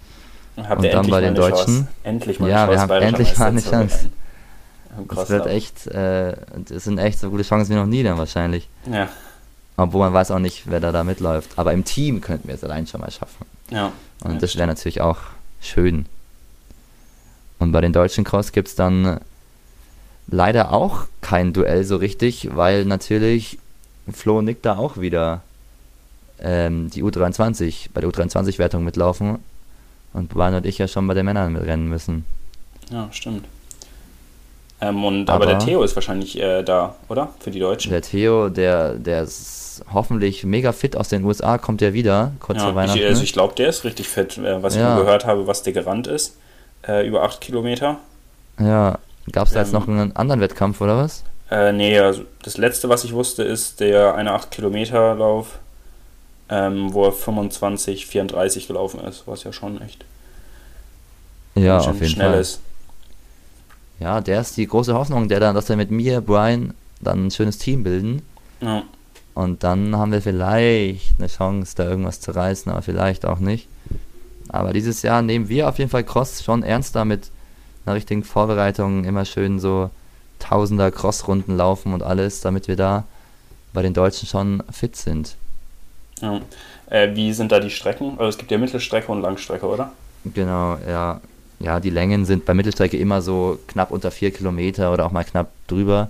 Habt 0.57 0.83
und 0.83 0.93
dann 0.93 1.07
bei 1.07 1.21
den 1.21 1.35
Deutschen. 1.35 1.65
Chance. 1.65 1.87
Endlich 2.03 2.39
mal 2.39 2.49
ja, 2.49 2.69
wir 2.69 2.79
haben 2.79 2.89
endlich 2.89 3.37
mal 3.37 3.47
eine 3.47 3.61
Chance. 3.61 4.09
Es 5.09 5.29
wird 5.29 5.47
echt, 5.47 5.87
äh, 5.87 6.35
es 6.69 6.83
sind 6.83 6.97
echt 6.97 7.19
so 7.19 7.29
gute 7.29 7.43
Chancen 7.43 7.71
wie 7.71 7.75
noch 7.75 7.85
nie 7.85 8.03
dann 8.03 8.17
wahrscheinlich. 8.17 8.67
Ja. 8.91 9.09
Obwohl 9.77 10.01
man 10.01 10.13
weiß 10.13 10.31
auch 10.31 10.39
nicht, 10.39 10.63
wer 10.69 10.79
da, 10.79 10.91
da 10.91 11.03
mitläuft. 11.03 11.51
Aber 11.55 11.73
im 11.73 11.85
Team 11.85 12.21
könnten 12.21 12.47
wir 12.47 12.55
es 12.55 12.63
allein 12.63 12.87
schon 12.87 13.01
mal 13.01 13.11
schaffen. 13.11 13.45
Ja. 13.69 13.91
Und 14.23 14.43
das 14.43 14.55
wäre 14.55 14.67
natürlich 14.67 15.01
auch 15.01 15.17
schön. 15.61 16.05
Und 17.59 17.71
bei 17.71 17.81
den 17.81 17.93
deutschen 17.93 18.23
Cross 18.23 18.51
gibt 18.51 18.67
es 18.67 18.75
dann 18.75 19.19
leider 20.27 20.73
auch 20.73 21.05
kein 21.21 21.53
Duell 21.53 21.83
so 21.83 21.95
richtig, 21.95 22.55
weil 22.55 22.85
natürlich 22.85 23.59
Flo 24.11 24.39
und 24.39 24.45
Nick 24.45 24.61
da 24.61 24.77
auch 24.77 24.97
wieder 24.97 25.41
ähm, 26.39 26.89
die 26.89 27.03
U23, 27.03 27.89
bei 27.93 28.01
der 28.01 28.09
U23-Wertung 28.09 28.83
mitlaufen 28.83 29.39
und 30.13 30.29
Brian 30.29 30.55
und 30.55 30.65
ich 30.65 30.79
ja 30.79 30.87
schon 30.87 31.07
bei 31.07 31.13
den 31.13 31.25
Männern 31.25 31.53
mitrennen 31.53 31.87
müssen. 31.87 32.25
Ja, 32.89 33.07
stimmt. 33.11 33.45
Ähm, 34.81 35.03
und, 35.05 35.29
aber, 35.29 35.45
aber, 35.45 35.53
der 35.53 35.59
Theo 35.59 35.83
ist 35.83 35.95
wahrscheinlich 35.95 36.39
äh, 36.39 36.63
da, 36.63 36.95
oder? 37.07 37.29
Für 37.39 37.51
die 37.51 37.59
Deutschen. 37.59 37.91
Der 37.91 38.01
Theo, 38.01 38.49
der, 38.49 38.95
der 38.95 39.23
ist 39.23 39.83
hoffentlich 39.93 40.43
mega 40.43 40.71
fit 40.71 40.97
aus 40.97 41.09
den 41.09 41.23
USA, 41.23 41.57
kommt 41.59 41.81
ja 41.81 41.93
wieder, 41.93 42.31
kurz 42.39 42.59
ja, 42.59 42.65
vor 42.65 42.75
Weihnachten. 42.75 42.99
Ich, 42.99 43.05
also 43.05 43.21
ich 43.21 43.33
glaube, 43.33 43.53
der 43.55 43.69
ist 43.69 43.83
richtig 43.83 44.07
fit, 44.07 44.37
äh, 44.39 44.61
was 44.61 44.75
ich 44.75 44.81
ja. 44.81 44.97
gehört 44.97 45.25
habe, 45.25 45.45
was 45.45 45.61
der 45.61 45.73
gerannt 45.73 46.07
ist. 46.07 46.37
Äh, 46.87 47.07
über 47.07 47.21
8 47.21 47.39
Kilometer. 47.41 47.97
Ja, 48.59 48.97
gab 49.31 49.47
es 49.47 49.53
da 49.53 49.59
ähm, 49.59 49.65
jetzt 49.65 49.73
noch 49.73 49.87
einen 49.87 50.15
anderen 50.15 50.41
Wettkampf, 50.41 50.81
oder 50.81 50.97
was? 50.97 51.23
Äh, 51.51 51.73
nee, 51.73 51.99
also 51.99 52.23
das 52.43 52.57
letzte, 52.57 52.89
was 52.89 53.03
ich 53.03 53.13
wusste, 53.13 53.43
ist 53.43 53.79
der 53.81 54.15
eine 54.15 54.33
8 54.33 54.49
Kilometer 54.49 55.13
Lauf, 55.13 55.59
ähm, 56.49 56.91
wo 56.91 57.05
er 57.05 57.11
25, 57.11 58.07
34 58.07 58.67
gelaufen 58.67 58.99
ist, 59.01 59.23
was 59.27 59.43
ja 59.43 59.53
schon 59.53 59.79
echt 59.81 60.05
ja, 61.53 61.77
auf 61.77 61.93
jeden 61.93 62.07
schnell 62.07 62.31
Fall. 62.31 62.39
ist. 62.39 62.61
Ja, 64.01 64.19
der 64.19 64.41
ist 64.41 64.57
die 64.57 64.65
große 64.65 64.95
Hoffnung, 64.95 65.29
der 65.29 65.39
dann, 65.39 65.53
dass 65.53 65.69
er 65.69 65.75
mit 65.75 65.91
mir, 65.91 66.21
Brian, 66.21 66.73
dann 67.01 67.27
ein 67.27 67.31
schönes 67.31 67.59
Team 67.59 67.83
bilden. 67.83 68.23
Ja. 68.59 68.83
Und 69.35 69.63
dann 69.63 69.95
haben 69.95 70.11
wir 70.11 70.23
vielleicht 70.23 71.19
eine 71.19 71.27
Chance, 71.27 71.75
da 71.75 71.87
irgendwas 71.87 72.19
zu 72.19 72.31
reißen, 72.31 72.71
aber 72.71 72.81
vielleicht 72.81 73.25
auch 73.25 73.37
nicht. 73.37 73.67
Aber 74.49 74.73
dieses 74.73 75.03
Jahr 75.03 75.21
nehmen 75.21 75.49
wir 75.49 75.69
auf 75.69 75.77
jeden 75.77 75.91
Fall 75.91 76.03
Cross 76.03 76.43
schon 76.43 76.63
ernster 76.63 77.05
mit 77.05 77.29
einer 77.85 77.95
richtigen 77.95 78.23
Vorbereitung, 78.23 79.05
immer 79.05 79.23
schön 79.23 79.59
so 79.59 79.91
Tausender 80.39 80.89
Crossrunden 80.89 81.55
laufen 81.55 81.93
und 81.93 82.01
alles, 82.01 82.41
damit 82.41 82.67
wir 82.67 82.75
da 82.75 83.03
bei 83.71 83.83
den 83.83 83.93
Deutschen 83.93 84.27
schon 84.27 84.63
fit 84.71 84.95
sind. 84.95 85.35
Ja. 86.21 86.41
Äh, 86.89 87.15
wie 87.15 87.31
sind 87.33 87.51
da 87.51 87.59
die 87.59 87.69
Strecken? 87.69 88.13
Also 88.13 88.29
es 88.29 88.37
gibt 88.39 88.49
ja 88.49 88.57
Mittelstrecke 88.57 89.11
und 89.11 89.21
Langstrecke, 89.21 89.67
oder? 89.67 89.91
Genau, 90.25 90.77
ja 90.87 91.21
ja, 91.63 91.79
die 91.79 91.89
Längen 91.89 92.25
sind 92.25 92.45
bei 92.45 92.53
Mittelstrecke 92.53 92.97
immer 92.97 93.21
so 93.21 93.59
knapp 93.67 93.91
unter 93.91 94.11
vier 94.11 94.31
Kilometer 94.31 94.93
oder 94.93 95.05
auch 95.05 95.11
mal 95.11 95.23
knapp 95.23 95.51
drüber. 95.67 96.09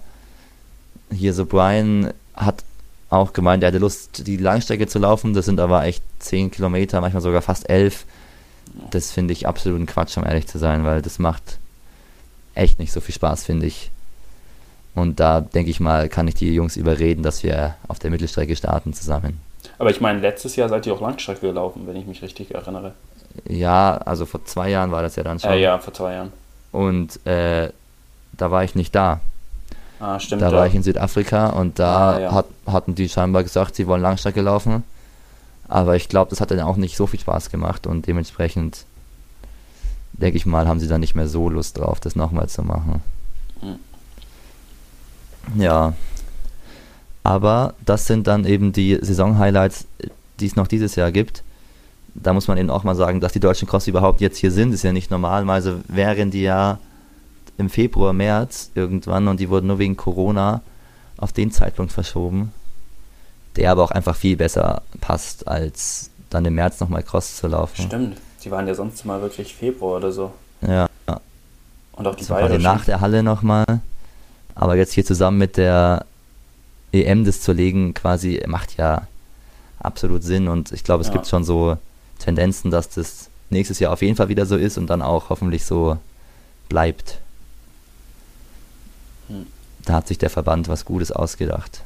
Hier 1.11 1.33
so 1.33 1.45
Brian 1.45 2.13
hat 2.35 2.63
auch 3.09 3.33
gemeint, 3.33 3.63
er 3.63 3.67
hatte 3.67 3.77
Lust, 3.77 4.25
die 4.27 4.37
Langstrecke 4.37 4.87
zu 4.87 4.99
laufen. 4.99 5.33
Das 5.33 5.45
sind 5.45 5.59
aber 5.59 5.83
echt 5.83 6.03
zehn 6.19 6.49
Kilometer, 6.49 7.01
manchmal 7.01 7.21
sogar 7.21 7.41
fast 7.41 7.69
elf. 7.69 8.05
Das 8.89 9.11
finde 9.11 9.33
ich 9.33 9.47
absoluten 9.47 9.85
Quatsch, 9.85 10.17
um 10.17 10.25
ehrlich 10.25 10.47
zu 10.47 10.57
sein, 10.57 10.85
weil 10.85 11.01
das 11.01 11.19
macht 11.19 11.57
echt 12.55 12.79
nicht 12.79 12.91
so 12.91 13.01
viel 13.01 13.15
Spaß, 13.15 13.43
finde 13.43 13.65
ich. 13.65 13.91
Und 14.95 15.19
da 15.19 15.41
denke 15.41 15.71
ich 15.71 15.79
mal, 15.79 16.09
kann 16.09 16.27
ich 16.27 16.35
die 16.35 16.53
Jungs 16.53 16.75
überreden, 16.77 17.23
dass 17.23 17.43
wir 17.43 17.75
auf 17.87 17.99
der 17.99 18.11
Mittelstrecke 18.11 18.55
starten 18.55 18.93
zusammen. 18.93 19.39
Aber 19.77 19.89
ich 19.89 20.01
meine, 20.01 20.19
letztes 20.19 20.55
Jahr 20.55 20.69
seid 20.69 20.85
ihr 20.85 20.93
auch 20.93 21.01
Langstrecke 21.01 21.47
gelaufen, 21.47 21.83
wenn 21.87 21.95
ich 21.95 22.05
mich 22.05 22.21
richtig 22.21 22.53
erinnere. 22.53 22.93
Ja, 23.47 23.97
also 23.97 24.25
vor 24.25 24.45
zwei 24.45 24.69
Jahren 24.69 24.91
war 24.91 25.01
das 25.01 25.15
ja 25.15 25.23
dann 25.23 25.39
schon. 25.39 25.51
Äh, 25.51 25.61
ja, 25.61 25.77
vor 25.79 25.93
zwei 25.93 26.13
Jahren. 26.13 26.33
Und 26.71 27.25
äh, 27.25 27.69
da 28.33 28.51
war 28.51 28.63
ich 28.63 28.75
nicht 28.75 28.95
da. 28.95 29.19
Ah, 29.99 30.19
stimmt. 30.19 30.41
Da 30.41 30.49
ja. 30.49 30.57
war 30.57 30.67
ich 30.67 30.73
in 30.73 30.83
Südafrika 30.83 31.49
und 31.49 31.77
da 31.77 32.11
ah, 32.11 32.19
ja. 32.19 32.31
hat, 32.33 32.45
hatten 32.65 32.95
die 32.95 33.07
scheinbar 33.07 33.43
gesagt, 33.43 33.75
sie 33.75 33.87
wollen 33.87 34.01
Langstrecke 34.01 34.41
laufen. 34.41 34.83
Aber 35.67 35.95
ich 35.95 36.09
glaube, 36.09 36.29
das 36.29 36.41
hat 36.41 36.51
dann 36.51 36.59
auch 36.61 36.75
nicht 36.75 36.97
so 36.97 37.07
viel 37.07 37.19
Spaß 37.19 37.49
gemacht 37.49 37.87
und 37.87 38.07
dementsprechend 38.07 38.85
denke 40.13 40.37
ich 40.37 40.45
mal, 40.45 40.67
haben 40.67 40.79
sie 40.79 40.87
dann 40.87 41.01
nicht 41.01 41.15
mehr 41.15 41.27
so 41.27 41.49
Lust 41.49 41.77
drauf, 41.77 41.99
das 41.99 42.15
nochmal 42.15 42.49
zu 42.49 42.63
machen. 42.63 43.01
Mhm. 43.61 43.79
Ja. 45.61 45.93
Aber 47.23 47.75
das 47.85 48.07
sind 48.07 48.27
dann 48.27 48.45
eben 48.45 48.73
die 48.73 48.97
Saison-Highlights, 48.99 49.85
die 50.39 50.47
es 50.47 50.55
noch 50.55 50.67
dieses 50.67 50.95
Jahr 50.95 51.11
gibt 51.11 51.43
da 52.13 52.33
muss 52.33 52.47
man 52.47 52.57
eben 52.57 52.69
auch 52.69 52.83
mal 52.83 52.95
sagen, 52.95 53.21
dass 53.21 53.33
die 53.33 53.39
deutschen 53.39 53.67
Cross 53.67 53.87
überhaupt 53.87 54.21
jetzt 54.21 54.37
hier 54.37 54.51
sind, 54.51 54.73
ist 54.73 54.83
ja 54.83 54.91
nicht 54.91 55.11
normalerweise 55.11 55.81
wären 55.87 56.31
die 56.31 56.41
ja 56.41 56.79
im 57.57 57.69
Februar, 57.69 58.13
März 58.13 58.71
irgendwann 58.75 59.27
und 59.27 59.39
die 59.39 59.49
wurden 59.49 59.67
nur 59.67 59.79
wegen 59.79 59.97
Corona 59.97 60.61
auf 61.17 61.31
den 61.31 61.51
Zeitpunkt 61.51 61.91
verschoben, 61.91 62.51
der 63.55 63.71
aber 63.71 63.83
auch 63.83 63.91
einfach 63.91 64.15
viel 64.15 64.35
besser 64.35 64.81
passt, 64.99 65.47
als 65.47 66.09
dann 66.29 66.45
im 66.45 66.55
März 66.55 66.79
nochmal 66.79 67.03
Cross 67.03 67.37
zu 67.37 67.47
laufen. 67.47 67.83
Stimmt, 67.83 68.17
die 68.43 68.51
waren 68.51 68.67
ja 68.67 68.73
sonst 68.73 69.05
mal 69.05 69.21
wirklich 69.21 69.53
Februar 69.53 69.97
oder 69.97 70.11
so. 70.11 70.31
Ja. 70.61 70.87
Und 71.93 72.07
auch 72.07 72.15
die 72.15 72.23
so 72.23 72.33
beiden. 72.33 72.61
Nach 72.61 72.85
der 72.85 73.01
Halle 73.01 73.21
nochmal. 73.21 73.65
Aber 74.55 74.75
jetzt 74.75 74.93
hier 74.93 75.05
zusammen 75.05 75.37
mit 75.37 75.57
der 75.57 76.05
EM 76.91 77.25
das 77.25 77.41
zu 77.41 77.53
legen, 77.53 77.93
quasi 77.93 78.41
macht 78.47 78.77
ja 78.77 79.07
absolut 79.79 80.23
Sinn 80.23 80.47
und 80.47 80.71
ich 80.71 80.83
glaube, 80.83 81.01
es 81.01 81.07
ja. 81.07 81.13
gibt 81.13 81.27
schon 81.27 81.43
so 81.43 81.77
Tendenzen, 82.21 82.71
dass 82.71 82.89
das 82.89 83.29
nächstes 83.49 83.79
Jahr 83.79 83.91
auf 83.93 84.01
jeden 84.01 84.15
Fall 84.15 84.29
wieder 84.29 84.45
so 84.45 84.55
ist 84.55 84.77
und 84.77 84.87
dann 84.87 85.01
auch 85.01 85.29
hoffentlich 85.29 85.65
so 85.65 85.97
bleibt. 86.69 87.19
Hm. 89.27 89.47
Da 89.85 89.93
hat 89.93 90.07
sich 90.07 90.17
der 90.17 90.29
Verband 90.29 90.67
was 90.67 90.85
Gutes 90.85 91.11
ausgedacht. 91.11 91.81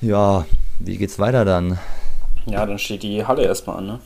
Ja, 0.00 0.46
wie 0.78 0.96
geht's 0.96 1.18
weiter 1.18 1.44
dann? 1.44 1.78
Ja, 2.46 2.64
dann 2.64 2.78
steht 2.78 3.02
die 3.02 3.24
Halle 3.26 3.42
erstmal 3.42 3.78
an, 3.78 3.86
ne? 3.86 4.00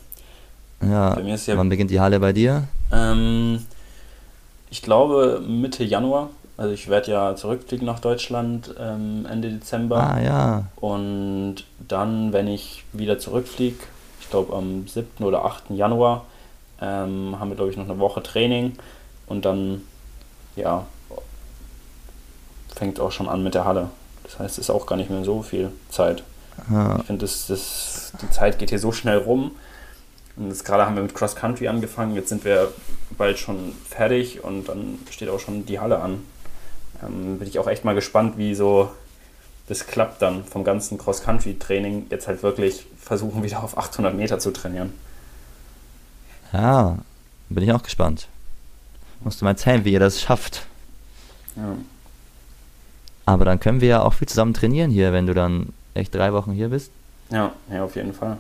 Ja, 0.83 1.19
ja- 1.21 1.57
wann 1.57 1.69
beginnt 1.69 1.91
die 1.91 2.01
Halle 2.01 2.19
bei 2.19 2.33
dir? 2.33 2.67
Ähm, 2.91 3.65
ich 4.71 4.83
glaube 4.83 5.43
Mitte 5.47 5.85
Januar. 5.85 6.31
Also 6.63 6.75
ich 6.75 6.87
werde 6.87 7.11
ja 7.11 7.35
zurückfliegen 7.35 7.85
nach 7.85 7.99
Deutschland 7.99 8.73
ähm, 8.79 9.27
Ende 9.29 9.51
Dezember. 9.51 9.97
Ah 9.97 10.21
ja, 10.21 10.65
Und 10.77 11.65
dann, 11.89 12.33
wenn 12.33 12.47
ich 12.47 12.85
wieder 12.93 13.19
zurückfliege, 13.19 13.79
ich 14.21 14.31
glaube 14.31 14.55
am 14.55 14.87
7. 14.87 15.25
oder 15.25 15.45
8. 15.45 15.71
Januar, 15.71 16.25
ähm, 16.81 17.35
haben 17.41 17.49
wir, 17.49 17.57
glaube 17.57 17.73
ich, 17.73 17.77
noch 17.77 17.87
eine 17.87 17.99
Woche 17.99 18.23
Training. 18.23 18.75
Und 19.27 19.45
dann, 19.45 19.83
ja, 20.55 20.87
fängt 22.77 23.01
auch 23.01 23.11
schon 23.11 23.29
an 23.29 23.43
mit 23.43 23.55
der 23.55 23.65
Halle. 23.65 23.89
Das 24.23 24.39
heißt, 24.39 24.53
es 24.53 24.69
ist 24.69 24.71
auch 24.71 24.87
gar 24.87 24.95
nicht 24.95 25.11
mehr 25.11 25.25
so 25.25 25.43
viel 25.43 25.73
Zeit. 25.89 26.23
ja. 26.71 26.97
Ich 27.01 27.07
finde, 27.07 27.27
das, 27.27 27.49
das, 27.49 28.13
die 28.23 28.31
Zeit 28.31 28.61
geht 28.61 28.71
hier 28.71 28.79
so 28.79 28.93
schnell 28.93 29.19
rum. 29.19 29.51
Und 30.37 30.47
jetzt 30.47 30.65
gerade 30.65 30.87
haben 30.87 30.95
wir 30.95 31.03
mit 31.03 31.17
Cross 31.17 31.35
Country 31.35 31.67
angefangen. 31.67 32.15
Jetzt 32.15 32.29
sind 32.29 32.45
wir 32.45 32.69
bald 33.19 33.41
schon 33.41 33.73
fertig 33.89 34.45
und 34.45 34.69
dann 34.69 35.01
steht 35.11 35.29
auch 35.29 35.41
schon 35.41 35.67
die 35.67 35.81
Halle 35.81 35.99
an. 35.99 36.23
Ähm, 37.03 37.39
bin 37.39 37.49
ich 37.49 37.59
auch 37.59 37.67
echt 37.67 37.85
mal 37.85 37.95
gespannt, 37.95 38.37
wie 38.39 38.55
so 38.55 38.91
das 39.69 39.87
klappt 39.87 40.21
dann 40.23 40.45
vom 40.45 40.65
ganzen 40.65 40.99
Cross 40.99 41.23
Country 41.23 41.59
Training. 41.59 42.07
Jetzt 42.11 42.27
halt 42.29 42.43
wirklich 42.43 42.87
versuchen, 43.01 43.43
wieder 43.43 43.63
auf 43.63 43.79
800 43.79 44.15
Meter 44.15 44.39
zu 44.39 44.51
trainieren. 44.53 44.93
ja, 46.53 46.99
bin 47.49 47.65
ich 47.65 47.73
auch 47.73 47.83
gespannt. 47.83 48.29
Musst 49.21 49.41
du 49.41 49.45
mal 49.45 49.53
erzählen, 49.53 49.85
wie 49.85 49.93
ihr 49.93 50.01
das 50.01 50.21
schafft. 50.21 50.67
Ja, 51.57 51.77
Aber 53.27 53.45
dann 53.45 53.61
können 53.61 53.81
wir 53.81 53.89
ja 53.89 54.03
auch 54.03 54.15
viel 54.15 54.29
zusammen 54.29 54.55
trainieren 54.55 54.91
hier, 54.91 55.13
wenn 55.13 55.27
du 55.27 55.35
dann 55.35 55.69
echt 55.95 56.15
drei 56.15 56.33
Wochen 56.33 56.53
hier 56.53 56.69
bist. 56.71 56.91
ja, 57.31 57.53
ja 57.71 57.85
auf 57.85 57.95
jeden 57.95 58.15
Fall. 58.15 58.39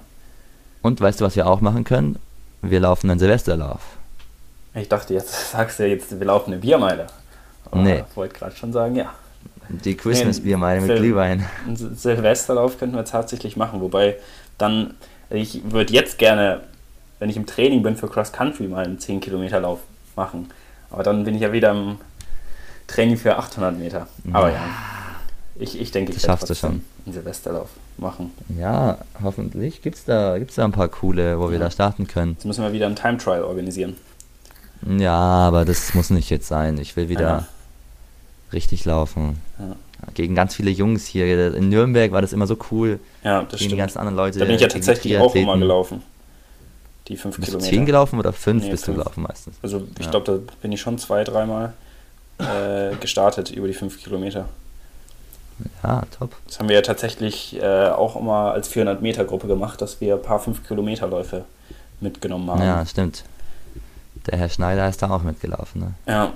Und 0.80 1.00
weißt 1.00 1.20
du, 1.20 1.24
was 1.24 1.36
wir 1.36 1.46
auch 1.46 1.60
machen 1.60 1.84
können? 1.84 2.18
Wir 2.62 2.80
laufen 2.80 3.10
einen 3.10 3.20
Silvesterlauf. 3.20 3.80
Ich 4.74 4.88
dachte, 4.88 5.14
jetzt 5.14 5.50
sagst 5.52 5.78
du 5.78 5.86
jetzt, 5.86 6.18
wir 6.18 6.26
laufen 6.26 6.52
eine 6.52 6.60
Biermeile. 6.60 7.06
Aber 7.70 7.80
Nee. 7.82 8.04
Ich 8.10 8.16
wollte 8.16 8.34
gerade 8.38 8.54
schon 8.56 8.72
sagen, 8.72 8.96
ja. 8.96 9.12
Die 9.68 9.96
Christmas-Biermeile 9.96 10.80
mit 10.82 10.90
Sil- 10.90 10.98
Glühwein. 10.98 11.46
Silvesterlauf 11.74 12.78
könnten 12.78 12.96
wir 12.96 13.04
tatsächlich 13.04 13.56
machen, 13.56 13.80
wobei 13.80 14.16
dann, 14.58 14.94
ich 15.30 15.62
würde 15.70 15.92
jetzt 15.92 16.18
gerne, 16.18 16.60
wenn 17.18 17.30
ich 17.30 17.36
im 17.36 17.46
Training 17.46 17.82
bin 17.82 17.96
für 17.96 18.08
Cross 18.08 18.32
Country, 18.32 18.66
mal 18.68 18.84
einen 18.84 18.98
10 18.98 19.20
Kilometer 19.20 19.60
Lauf 19.60 19.80
machen. 20.16 20.50
Aber 20.90 21.02
dann 21.02 21.24
bin 21.24 21.34
ich 21.34 21.40
ja 21.40 21.52
wieder 21.52 21.70
im 21.70 21.96
Training 22.86 23.16
für 23.16 23.36
800 23.36 23.78
Meter. 23.78 24.06
Aber 24.32 24.50
ja, 24.52 24.60
ich, 25.56 25.80
ich 25.80 25.90
denke, 25.90 26.10
ich 26.10 26.16
Das 26.18 26.26
schaffst 26.26 26.50
du 26.50 26.54
schon. 26.54 26.82
einen 27.06 27.14
Silvesterlauf 27.14 27.68
machen. 27.96 28.32
Ja, 28.58 28.98
hoffentlich 29.22 29.80
gibt's 29.80 30.04
da, 30.04 30.38
gibt's 30.38 30.56
da 30.56 30.64
ein 30.64 30.72
paar 30.72 30.88
coole, 30.88 31.38
wo 31.40 31.48
wir 31.50 31.58
Ja. 31.58 31.64
da 31.64 31.70
starten 31.70 32.06
können. 32.06 32.32
Jetzt 32.32 32.44
müssen 32.44 32.62
wir 32.62 32.72
wieder 32.72 32.86
einen 32.86 32.96
Time 32.96 33.16
Trial 33.18 33.42
organisieren. 33.44 33.96
Ja, 34.98 35.12
aber 35.18 35.64
das 35.64 35.94
muss 35.94 36.10
nicht 36.10 36.30
jetzt 36.30 36.48
sein. 36.48 36.78
Ich 36.78 36.96
will 36.96 37.08
wieder 37.08 37.20
Ja. 37.22 37.46
richtig 38.52 38.84
laufen. 38.84 39.40
Ja. 39.58 39.76
Gegen 40.14 40.34
ganz 40.34 40.56
viele 40.56 40.70
Jungs 40.70 41.06
hier. 41.06 41.54
In 41.54 41.68
Nürnberg 41.68 42.10
war 42.12 42.20
das 42.22 42.32
immer 42.32 42.46
so 42.48 42.56
cool. 42.70 42.98
Ja, 43.22 43.42
das 43.42 43.50
gegen 43.50 43.58
die 43.58 43.64
stimmt. 43.66 43.78
ganzen 43.78 43.98
anderen 43.98 44.16
Leute. 44.16 44.38
Da 44.40 44.44
bin 44.44 44.56
ich 44.56 44.60
ja 44.60 44.68
tatsächlich 44.68 45.16
auch 45.18 45.34
immer 45.34 45.56
gelaufen. 45.58 46.02
Die 47.08 47.16
5 47.16 47.36
Bist 47.36 47.48
du 47.48 47.58
Kilometer. 47.58 47.70
10 47.76 47.86
gelaufen 47.86 48.18
oder 48.18 48.32
5 48.32 48.62
Nee, 48.64 48.70
bist 48.70 48.84
fünf. 48.84 48.96
du 48.96 49.02
gelaufen 49.02 49.22
meistens? 49.22 49.56
Also 49.62 49.82
ich 49.98 50.04
Ja. 50.04 50.10
glaube, 50.10 50.26
da 50.46 50.52
bin 50.60 50.72
ich 50.72 50.80
schon 50.80 50.98
zwei, 50.98 51.22
dreimal 51.24 51.72
äh, 52.38 52.94
gestartet 52.96 53.50
über 53.50 53.66
die 53.68 53.74
5 53.74 54.02
Kilometer. 54.02 54.48
Ja, 55.84 56.02
top. 56.18 56.34
Das 56.46 56.58
haben 56.58 56.68
wir 56.68 56.76
ja 56.76 56.82
tatsächlich 56.82 57.60
äh, 57.60 57.88
auch 57.90 58.16
immer 58.16 58.52
als 58.52 58.66
400 58.68 59.02
Meter 59.02 59.24
Gruppe 59.24 59.46
gemacht, 59.46 59.80
dass 59.80 60.00
wir 60.00 60.14
ein 60.14 60.22
paar 60.22 60.40
5 60.40 60.66
Kilometer 60.66 61.06
Läufe 61.06 61.44
mitgenommen 62.00 62.50
haben. 62.50 62.62
Ja, 62.62 62.84
stimmt. 62.86 63.22
Der 64.26 64.38
Herr 64.38 64.48
Schneider 64.48 64.88
ist 64.88 65.02
da 65.02 65.10
auch 65.10 65.22
mitgelaufen. 65.22 65.80
Ne? 65.80 65.94
Ja, 66.06 66.32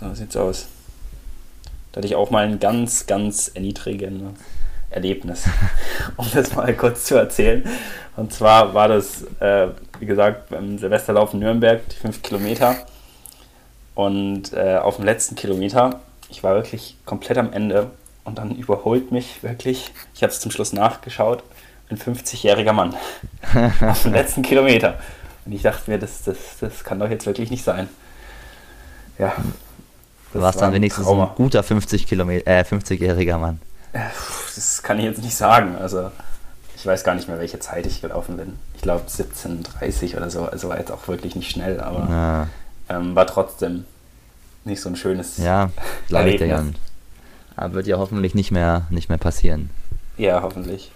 so 0.00 0.14
sieht's 0.14 0.36
aus. 0.36 0.68
Da 1.92 1.98
hatte 1.98 2.06
ich 2.06 2.14
auch 2.14 2.30
mal 2.30 2.44
ein 2.44 2.58
ganz, 2.58 3.06
ganz 3.06 3.48
erniedrigendes 3.48 4.32
Erlebnis, 4.90 5.44
um 6.16 6.26
das 6.32 6.54
mal 6.54 6.74
kurz 6.74 7.04
zu 7.04 7.16
erzählen. 7.16 7.68
Und 8.16 8.32
zwar 8.32 8.74
war 8.74 8.88
das, 8.88 9.24
äh, 9.40 9.68
wie 9.98 10.06
gesagt, 10.06 10.50
beim 10.50 10.78
Silvesterlauf 10.78 11.34
in 11.34 11.40
Nürnberg, 11.40 11.86
die 11.88 11.96
5 11.96 12.22
Kilometer. 12.22 12.76
Und 13.94 14.52
äh, 14.52 14.76
auf 14.76 14.96
dem 14.96 15.04
letzten 15.04 15.34
Kilometer, 15.34 16.00
ich 16.30 16.42
war 16.42 16.54
wirklich 16.54 16.96
komplett 17.04 17.38
am 17.38 17.52
Ende 17.52 17.90
und 18.24 18.38
dann 18.38 18.54
überholt 18.54 19.10
mich 19.10 19.42
wirklich, 19.42 19.90
ich 20.14 20.22
habe 20.22 20.32
es 20.32 20.40
zum 20.40 20.50
Schluss 20.50 20.72
nachgeschaut, 20.72 21.42
ein 21.90 21.98
50-jähriger 21.98 22.72
Mann 22.72 22.94
auf 23.80 24.02
dem 24.02 24.12
letzten 24.12 24.42
Kilometer. 24.42 24.98
Und 25.48 25.54
ich 25.54 25.62
dachte 25.62 25.90
mir, 25.90 25.98
das, 25.98 26.24
das, 26.24 26.36
das 26.60 26.84
kann 26.84 26.98
doch 26.98 27.08
jetzt 27.08 27.24
wirklich 27.24 27.50
nicht 27.50 27.64
sein. 27.64 27.88
Ja. 29.18 29.32
Du 30.34 30.42
warst 30.42 30.56
war 30.60 30.66
dann 30.66 30.74
wenigstens 30.74 31.06
Trauma. 31.06 31.28
ein 31.30 31.34
guter 31.36 31.62
50 31.62 32.06
Kilometer, 32.06 32.46
äh, 32.46 32.60
50-jähriger 32.62 33.38
Mann. 33.38 33.58
Äh, 33.94 34.00
Das 34.54 34.82
kann 34.82 34.98
ich 34.98 35.06
jetzt 35.06 35.22
nicht 35.22 35.34
sagen. 35.34 35.74
Also, 35.76 36.10
ich 36.76 36.84
weiß 36.84 37.02
gar 37.02 37.14
nicht 37.14 37.28
mehr, 37.28 37.38
welche 37.38 37.58
Zeit 37.60 37.86
ich 37.86 38.02
gelaufen 38.02 38.36
bin. 38.36 38.58
Ich 38.76 38.82
glaube 38.82 39.04
17,30 39.08 40.18
oder 40.18 40.28
so. 40.28 40.44
Also 40.44 40.68
war 40.68 40.78
jetzt 40.78 40.92
auch 40.92 41.08
wirklich 41.08 41.34
nicht 41.34 41.50
schnell, 41.50 41.80
aber 41.80 42.06
Ja, 42.10 42.48
ähm, 42.94 43.14
war 43.16 43.26
trotzdem 43.26 43.86
nicht 44.66 44.82
so 44.82 44.90
ein 44.90 44.96
schönes. 44.96 45.38
ja 45.38 45.70
glaube 46.08 46.28
ich 46.30 46.36
dir 46.36 46.48
gern. 46.48 46.76
Aber 47.56 47.72
wird 47.72 47.86
ja 47.86 47.96
hoffentlich 47.96 48.34
nicht 48.34 48.50
mehr, 48.50 48.86
nicht 48.90 49.08
mehr 49.08 49.16
passieren. 49.18 49.70
Ja, 50.18 50.42
hoffentlich. 50.42 50.92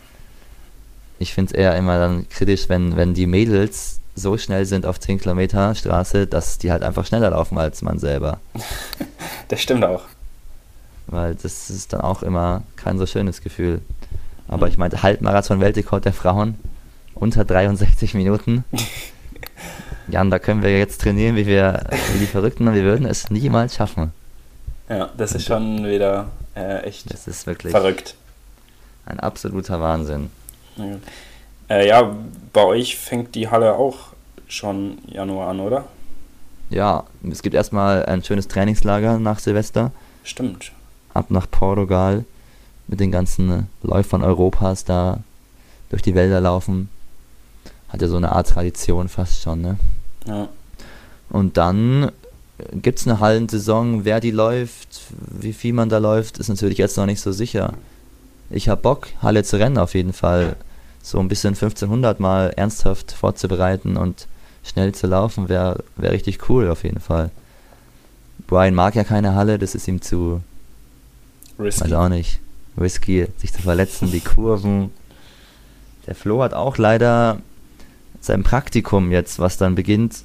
Ich 1.18 1.32
finde 1.32 1.52
es 1.54 1.58
eher 1.58 1.74
immer 1.76 1.98
dann 1.98 2.28
kritisch, 2.28 2.68
wenn, 2.68 2.96
wenn 2.96 3.14
die 3.14 3.26
Mädels 3.26 3.98
so 4.14 4.36
schnell 4.36 4.66
sind 4.66 4.84
auf 4.86 5.00
10 5.00 5.20
Kilometer 5.20 5.74
Straße, 5.74 6.26
dass 6.26 6.58
die 6.58 6.70
halt 6.70 6.82
einfach 6.82 7.06
schneller 7.06 7.30
laufen 7.30 7.58
als 7.58 7.82
man 7.82 7.98
selber. 7.98 8.40
Das 9.48 9.60
stimmt 9.60 9.84
auch. 9.84 10.04
Weil 11.08 11.34
das 11.34 11.68
ist 11.68 11.92
dann 11.92 12.00
auch 12.00 12.22
immer 12.22 12.62
kein 12.76 12.96
so 12.98 13.04
schönes 13.04 13.42
Gefühl. 13.42 13.82
Aber 14.48 14.66
ich 14.68 14.78
meinte, 14.78 15.02
Halbmarathon-Weltrekord 15.02 16.06
der 16.06 16.14
Frauen 16.14 16.54
unter 17.14 17.44
63 17.44 18.14
Minuten. 18.14 18.64
Jan, 20.08 20.30
da 20.30 20.38
können 20.38 20.62
wir 20.62 20.78
jetzt 20.78 21.02
trainieren, 21.02 21.36
wie 21.36 21.46
wir 21.46 21.84
wie 22.14 22.18
die 22.18 22.26
Verrückten 22.26 22.66
und 22.66 22.74
wir 22.74 22.82
würden 22.82 23.04
es 23.06 23.30
niemals 23.30 23.74
schaffen. 23.74 24.12
Ja, 24.88 25.10
das 25.16 25.32
ist 25.32 25.46
schon 25.46 25.84
wieder 25.84 26.30
äh, 26.54 26.80
echt 26.84 27.12
Das 27.12 27.28
ist 27.28 27.46
wirklich 27.46 27.72
verrückt. 27.72 28.14
ein 29.06 29.20
absoluter 29.20 29.80
Wahnsinn. 29.80 30.30
Ja. 30.76 30.96
Äh, 31.72 31.88
ja, 31.88 32.14
bei 32.52 32.64
euch 32.64 32.98
fängt 32.98 33.34
die 33.34 33.48
Halle 33.48 33.74
auch 33.74 33.96
schon 34.46 34.98
Januar 35.06 35.48
an, 35.48 35.60
oder? 35.60 35.86
Ja, 36.68 37.04
es 37.30 37.40
gibt 37.40 37.54
erstmal 37.54 38.04
ein 38.04 38.22
schönes 38.22 38.46
Trainingslager 38.46 39.18
nach 39.18 39.38
Silvester. 39.38 39.90
Stimmt. 40.22 40.72
ab 41.14 41.30
nach 41.30 41.50
Portugal 41.50 42.24
mit 42.88 43.00
den 43.00 43.10
ganzen 43.10 43.68
Läufern 43.82 44.22
Europas 44.22 44.84
da 44.84 45.20
durch 45.90 46.02
die 46.02 46.14
Wälder 46.14 46.40
laufen. 46.40 46.90
Hat 47.88 48.02
ja 48.02 48.08
so 48.08 48.18
eine 48.18 48.32
Art 48.32 48.48
Tradition 48.48 49.08
fast 49.08 49.42
schon, 49.42 49.62
ne? 49.62 49.78
Ja. 50.26 50.48
Und 51.30 51.56
dann 51.56 52.12
gibt 52.72 52.98
es 52.98 53.06
eine 53.06 53.18
Hallensaison, 53.18 54.04
wer 54.04 54.20
die 54.20 54.30
läuft, 54.30 55.00
wie 55.10 55.54
viel 55.54 55.72
man 55.72 55.88
da 55.88 55.98
läuft, 55.98 56.38
ist 56.38 56.48
natürlich 56.48 56.78
jetzt 56.78 56.96
noch 56.98 57.06
nicht 57.06 57.20
so 57.20 57.32
sicher. 57.32 57.72
Ich 58.50 58.68
habe 58.68 58.82
Bock, 58.82 59.08
Halle 59.22 59.42
zu 59.42 59.58
rennen 59.58 59.78
auf 59.78 59.94
jeden 59.94 60.12
Fall. 60.12 60.56
So 61.02 61.18
ein 61.18 61.28
bisschen 61.28 61.54
1500 61.54 62.20
mal 62.20 62.50
ernsthaft 62.56 63.12
vorzubereiten 63.12 63.96
und 63.96 64.26
schnell 64.64 64.94
zu 64.94 65.06
laufen, 65.08 65.48
wäre 65.48 65.82
wär 65.96 66.12
richtig 66.12 66.48
cool 66.48 66.70
auf 66.70 66.84
jeden 66.84 67.00
Fall. 67.00 67.30
Brian 68.46 68.74
mag 68.74 68.94
ja 68.94 69.02
keine 69.04 69.34
Halle, 69.34 69.58
das 69.58 69.74
ist 69.74 69.88
ihm 69.88 70.00
zu, 70.00 70.40
Risky. 71.58 71.84
Weiß 71.84 71.92
auch 71.92 72.08
nicht. 72.08 72.40
Whisky, 72.76 73.26
sich 73.36 73.52
zu 73.52 73.60
verletzen, 73.62 74.10
die 74.10 74.20
Kurven. 74.20 74.90
Der 76.06 76.14
Flo 76.14 76.42
hat 76.42 76.54
auch 76.54 76.78
leider 76.78 77.38
sein 78.20 78.42
Praktikum 78.42 79.10
jetzt, 79.12 79.38
was 79.38 79.58
dann 79.58 79.74
beginnt. 79.74 80.22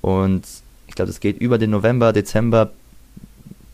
Und 0.00 0.44
ich 0.86 0.94
glaube, 0.94 1.08
das 1.08 1.20
geht 1.20 1.38
über 1.38 1.58
den 1.58 1.70
November, 1.70 2.12
Dezember 2.12 2.70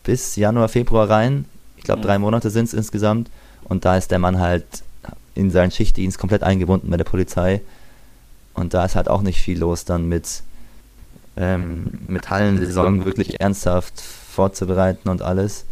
bis 0.03 0.35
Januar, 0.35 0.67
Februar 0.67 1.09
rein. 1.09 1.45
Ich 1.77 1.83
glaube, 1.83 1.99
Mhm. 2.01 2.05
drei 2.05 2.19
Monate 2.19 2.49
sind 2.49 2.65
es 2.65 2.73
insgesamt. 2.73 3.29
Und 3.63 3.85
da 3.85 3.95
ist 3.97 4.11
der 4.11 4.19
Mann 4.19 4.39
halt 4.39 4.65
in 5.35 5.51
seinen 5.51 5.71
Schichtdienst 5.71 6.17
komplett 6.17 6.43
eingebunden 6.43 6.89
bei 6.89 6.97
der 6.97 7.03
Polizei. 7.03 7.61
Und 8.53 8.73
da 8.73 8.85
ist 8.85 8.95
halt 8.95 9.09
auch 9.09 9.21
nicht 9.21 9.41
viel 9.41 9.59
los 9.59 9.85
dann 9.85 10.07
mit, 10.07 10.43
ähm, 11.37 11.99
mit 12.07 12.29
Hallensaison 12.29 13.05
wirklich 13.05 13.39
ernsthaft 13.39 13.99
vorzubereiten 14.01 15.09
und 15.09 15.21
alles. 15.21 15.65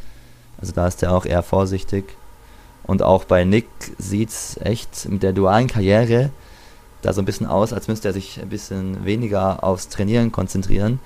Also 0.60 0.74
da 0.74 0.88
ist 0.88 1.02
er 1.04 1.14
auch 1.14 1.26
eher 1.26 1.44
vorsichtig. 1.44 2.06
Und 2.84 3.04
auch 3.04 3.26
bei 3.26 3.44
Nick 3.44 3.68
sieht 3.98 4.30
es 4.30 4.58
echt 4.62 5.08
mit 5.08 5.24
der 5.24 5.34
dualen 5.34 5.68
Karriere 5.68 6.32
da 7.02 7.14
so 7.14 7.22
ein 7.22 7.26
bisschen 7.26 7.48
aus, 7.48 7.74
als 7.74 7.88
müsste 7.88 8.10
er 8.10 8.14
sich 8.14 8.40
ein 8.42 8.50
bisschen 8.50 9.06
weniger 9.06 9.64
aufs 9.64 9.90
Trainieren 9.90 10.32
konzentrieren, 10.32 11.00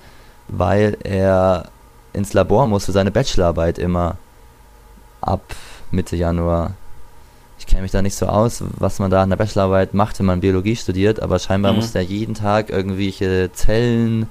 weil 0.48 0.96
er 1.02 1.70
ins 2.12 2.32
Labor 2.32 2.66
muss 2.66 2.86
für 2.86 2.92
seine 2.92 3.10
Bachelorarbeit 3.10 3.78
immer 3.78 4.16
ab 5.20 5.54
Mitte 5.90 6.16
Januar. 6.16 6.74
Ich 7.58 7.66
kenne 7.66 7.82
mich 7.82 7.90
da 7.90 8.02
nicht 8.02 8.14
so 8.14 8.26
aus, 8.26 8.62
was 8.78 8.98
man 8.98 9.10
da 9.10 9.22
in 9.24 9.30
der 9.30 9.36
Bachelorarbeit 9.36 9.94
macht, 9.94 10.18
wenn 10.18 10.26
man 10.26 10.40
Biologie 10.40 10.76
studiert, 10.76 11.20
aber 11.20 11.38
scheinbar 11.38 11.72
Mhm. 11.72 11.78
muss 11.78 11.92
der 11.92 12.02
jeden 12.02 12.34
Tag 12.34 12.70
irgendwelche 12.70 13.50
Zellen 13.52 14.26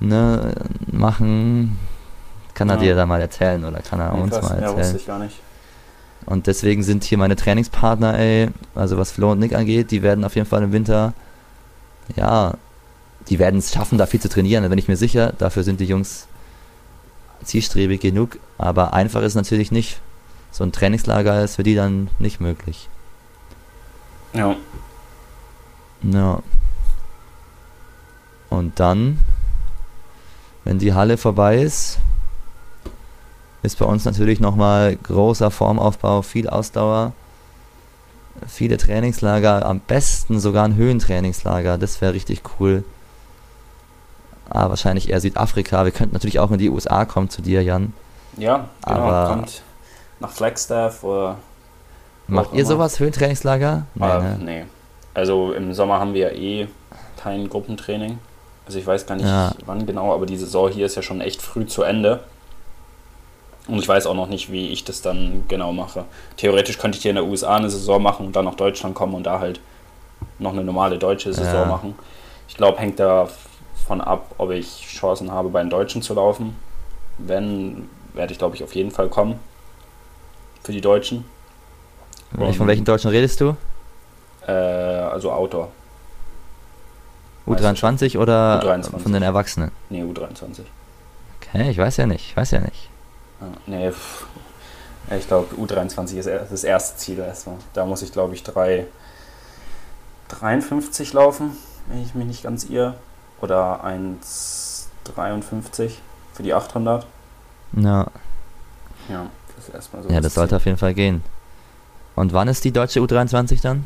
ne, 0.00 0.52
machen. 0.90 1.78
Kann 2.54 2.68
er 2.68 2.74
Ja. 2.76 2.80
dir 2.80 2.94
da 2.96 3.06
mal 3.06 3.20
erzählen 3.20 3.64
oder 3.64 3.80
kann 3.80 4.00
er 4.00 4.12
Nee, 4.14 4.20
uns 4.22 4.30
krass. 4.34 4.48
mal 4.48 4.56
Ja, 4.60 4.66
erzählen? 4.68 4.78
wusste 4.84 4.96
ich 4.98 5.06
gar 5.06 5.18
nicht. 5.18 5.36
Und 6.26 6.46
deswegen 6.46 6.82
sind 6.82 7.04
hier 7.04 7.18
meine 7.18 7.36
Trainingspartner, 7.36 8.18
ey, 8.18 8.48
also 8.74 8.98
was 8.98 9.10
Flo 9.12 9.32
und 9.32 9.38
Nick 9.38 9.54
angeht, 9.54 9.90
die 9.90 10.02
werden 10.02 10.24
auf 10.24 10.34
jeden 10.34 10.46
Fall 10.46 10.62
im 10.62 10.72
Winter, 10.72 11.14
ja, 12.16 12.54
die 13.28 13.38
werden 13.38 13.58
es 13.58 13.72
schaffen, 13.72 13.96
da 13.96 14.06
viel 14.06 14.20
zu 14.20 14.28
trainieren, 14.28 14.62
da 14.62 14.68
bin 14.68 14.78
ich 14.78 14.88
mir 14.88 14.96
sicher. 14.96 15.32
Dafür 15.38 15.62
sind 15.62 15.80
die 15.80 15.86
Jungs 15.86 16.26
zielstrebig 17.44 18.00
genug, 18.00 18.38
aber 18.58 18.92
einfach 18.92 19.22
ist 19.22 19.34
natürlich 19.34 19.72
nicht. 19.72 19.98
So 20.50 20.64
ein 20.64 20.72
Trainingslager 20.72 21.42
ist 21.42 21.56
für 21.56 21.62
die 21.62 21.74
dann 21.74 22.10
nicht 22.18 22.40
möglich. 22.40 22.88
Ja. 24.32 24.56
Ja. 26.02 26.42
Und 28.48 28.80
dann, 28.80 29.20
wenn 30.64 30.78
die 30.78 30.94
Halle 30.94 31.16
vorbei 31.16 31.58
ist, 31.62 31.98
ist 33.62 33.78
bei 33.78 33.84
uns 33.84 34.04
natürlich 34.04 34.40
nochmal 34.40 34.96
großer 34.96 35.50
Formaufbau, 35.50 36.22
viel 36.22 36.48
Ausdauer, 36.48 37.12
viele 38.46 38.76
Trainingslager, 38.76 39.66
am 39.66 39.80
besten 39.80 40.40
sogar 40.40 40.64
ein 40.64 40.74
Höhentrainingslager, 40.76 41.78
das 41.78 42.00
wäre 42.00 42.14
richtig 42.14 42.42
cool. 42.58 42.84
Aber 44.48 44.70
wahrscheinlich 44.70 45.10
eher 45.10 45.20
Südafrika. 45.20 45.84
Wir 45.84 45.92
könnten 45.92 46.14
natürlich 46.14 46.40
auch 46.40 46.50
in 46.50 46.58
die 46.58 46.70
USA 46.70 47.04
kommen 47.04 47.30
zu 47.30 47.40
dir, 47.40 47.62
Jan. 47.62 47.92
Ja, 48.36 48.68
genau. 48.84 48.98
Aber- 48.98 49.28
kommt 49.34 49.62
nach 50.20 50.30
Flagstaff 50.30 51.02
oder. 51.04 51.36
Macht 52.26 52.52
ihr 52.52 52.60
immer. 52.60 52.68
sowas, 52.68 53.00
Höhentrainingslager? 53.00 53.86
Nee, 53.94 54.04
Ah, 54.04 54.18
ne? 54.20 54.38
nee. 54.42 54.64
Also 55.14 55.52
im 55.52 55.74
Sommer 55.74 55.98
haben 55.98 56.14
wir 56.14 56.32
ja 56.32 56.38
eh 56.38 56.68
kein 57.20 57.48
Gruppentraining. 57.48 58.18
Also 58.66 58.78
ich 58.78 58.86
weiß 58.86 59.04
gar 59.06 59.16
nicht 59.16 59.26
Ja. 59.26 59.52
wann 59.66 59.84
genau, 59.84 60.14
aber 60.14 60.26
die 60.26 60.36
Saison 60.36 60.70
hier 60.70 60.86
ist 60.86 60.94
ja 60.94 61.02
schon 61.02 61.20
echt 61.20 61.42
früh 61.42 61.66
zu 61.66 61.82
Ende. 61.82 62.20
Und 63.66 63.78
ich 63.78 63.88
weiß 63.88 64.06
auch 64.06 64.14
noch 64.14 64.28
nicht, 64.28 64.52
wie 64.52 64.68
ich 64.68 64.84
das 64.84 65.02
dann 65.02 65.44
genau 65.48 65.72
mache. 65.72 66.04
Theoretisch 66.36 66.78
könnte 66.78 66.96
ich 66.96 67.02
hier 67.02 67.10
in 67.10 67.16
der 67.16 67.24
USA 67.24 67.56
eine 67.56 67.68
Saison 67.70 68.00
machen 68.02 68.26
und 68.26 68.36
dann 68.36 68.44
nach 68.44 68.54
Deutschland 68.54 68.94
kommen 68.94 69.14
und 69.14 69.24
da 69.24 69.40
halt 69.40 69.60
noch 70.38 70.52
eine 70.52 70.62
normale 70.64 70.98
deutsche 70.98 71.32
Saison 71.32 71.62
Ja. 71.62 71.64
machen. 71.66 71.94
Ich 72.48 72.56
glaube, 72.56 72.78
hängt 72.78 72.98
davon 73.00 74.00
ab, 74.00 74.34
ob 74.38 74.50
ich 74.50 74.86
Chancen 74.88 75.30
habe, 75.32 75.48
bei 75.50 75.60
den 75.62 75.70
Deutschen 75.70 76.00
zu 76.02 76.14
laufen. 76.14 76.56
Wenn, 77.18 77.88
werde 78.14 78.32
ich 78.32 78.38
glaube 78.38 78.54
ich 78.56 78.62
auf 78.64 78.74
jeden 78.74 78.90
Fall 78.92 79.08
kommen. 79.08 79.38
Für 80.62 80.72
die 80.72 80.80
Deutschen. 80.80 81.24
Von 82.36 82.66
welchen 82.66 82.84
Deutschen 82.84 83.10
redest 83.10 83.40
du? 83.40 83.56
Äh, 84.46 84.52
also 84.52 85.32
Outdoor. 85.32 85.68
U23 87.46 88.18
oder 88.18 88.62
U23. 88.62 88.98
von 88.98 89.12
den 89.12 89.22
Erwachsenen? 89.22 89.70
Nee, 89.88 90.02
U23. 90.02 90.60
Okay, 91.40 91.70
ich 91.70 91.78
weiß 91.78 91.96
ja 91.96 92.06
nicht, 92.06 92.30
ich 92.30 92.36
weiß 92.36 92.52
ja 92.52 92.60
nicht. 92.60 92.88
Ja, 93.40 93.46
nee, 93.66 93.90
pff. 93.90 94.26
Ich 95.18 95.26
glaube, 95.26 95.52
U23 95.56 96.18
ist 96.18 96.28
das 96.28 96.62
erste 96.62 96.96
Ziel 96.98 97.18
erstmal. 97.18 97.56
Da 97.72 97.84
muss 97.84 98.02
ich, 98.02 98.12
glaube 98.12 98.34
ich, 98.34 98.44
3, 98.44 98.86
53 100.28 101.12
laufen, 101.12 101.56
wenn 101.88 102.02
ich 102.02 102.14
mich 102.14 102.26
nicht 102.26 102.42
ganz 102.44 102.64
irre. 102.64 102.94
Oder 103.40 103.84
1,53 103.84 105.92
für 106.34 106.42
die 106.42 106.54
800. 106.54 107.06
Ja, 107.72 108.06
Ja, 109.08 109.26
das 109.66 109.74
erstmal 109.74 110.02
so. 110.02 110.08
ja 110.08 110.20
das 110.20 110.34
sollte 110.34 110.56
auf 110.56 110.64
jeden 110.64 110.78
Fall 110.78 110.94
gehen. 110.94 111.22
Und 112.16 112.32
wann 112.32 112.48
ist 112.48 112.64
die 112.64 112.72
deutsche 112.72 113.00
U23 113.00 113.62
dann? 113.62 113.84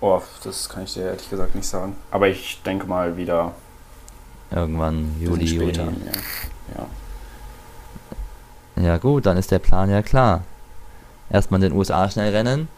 Oh, 0.00 0.20
das 0.44 0.68
kann 0.68 0.84
ich 0.84 0.94
dir 0.94 1.02
ehrlich 1.04 1.28
gesagt 1.28 1.54
nicht 1.54 1.66
sagen. 1.66 1.96
Aber 2.10 2.28
ich 2.28 2.60
denke 2.64 2.86
mal 2.86 3.16
wieder 3.16 3.52
Irgendwann 4.50 5.14
Juli, 5.20 5.42
bisschen 5.44 5.60
Juli. 5.60 5.74
später. 5.74 5.92
Ja. 6.76 6.86
ja. 8.76 8.84
Ja 8.84 8.98
gut, 8.98 9.26
dann 9.26 9.36
ist 9.36 9.50
der 9.50 9.58
Plan 9.60 9.90
ja 9.90 10.02
klar. 10.02 10.42
Erstmal 11.30 11.62
in 11.62 11.70
den 11.70 11.78
USA 11.78 12.08
schnell 12.10 12.34
rennen 12.34 12.68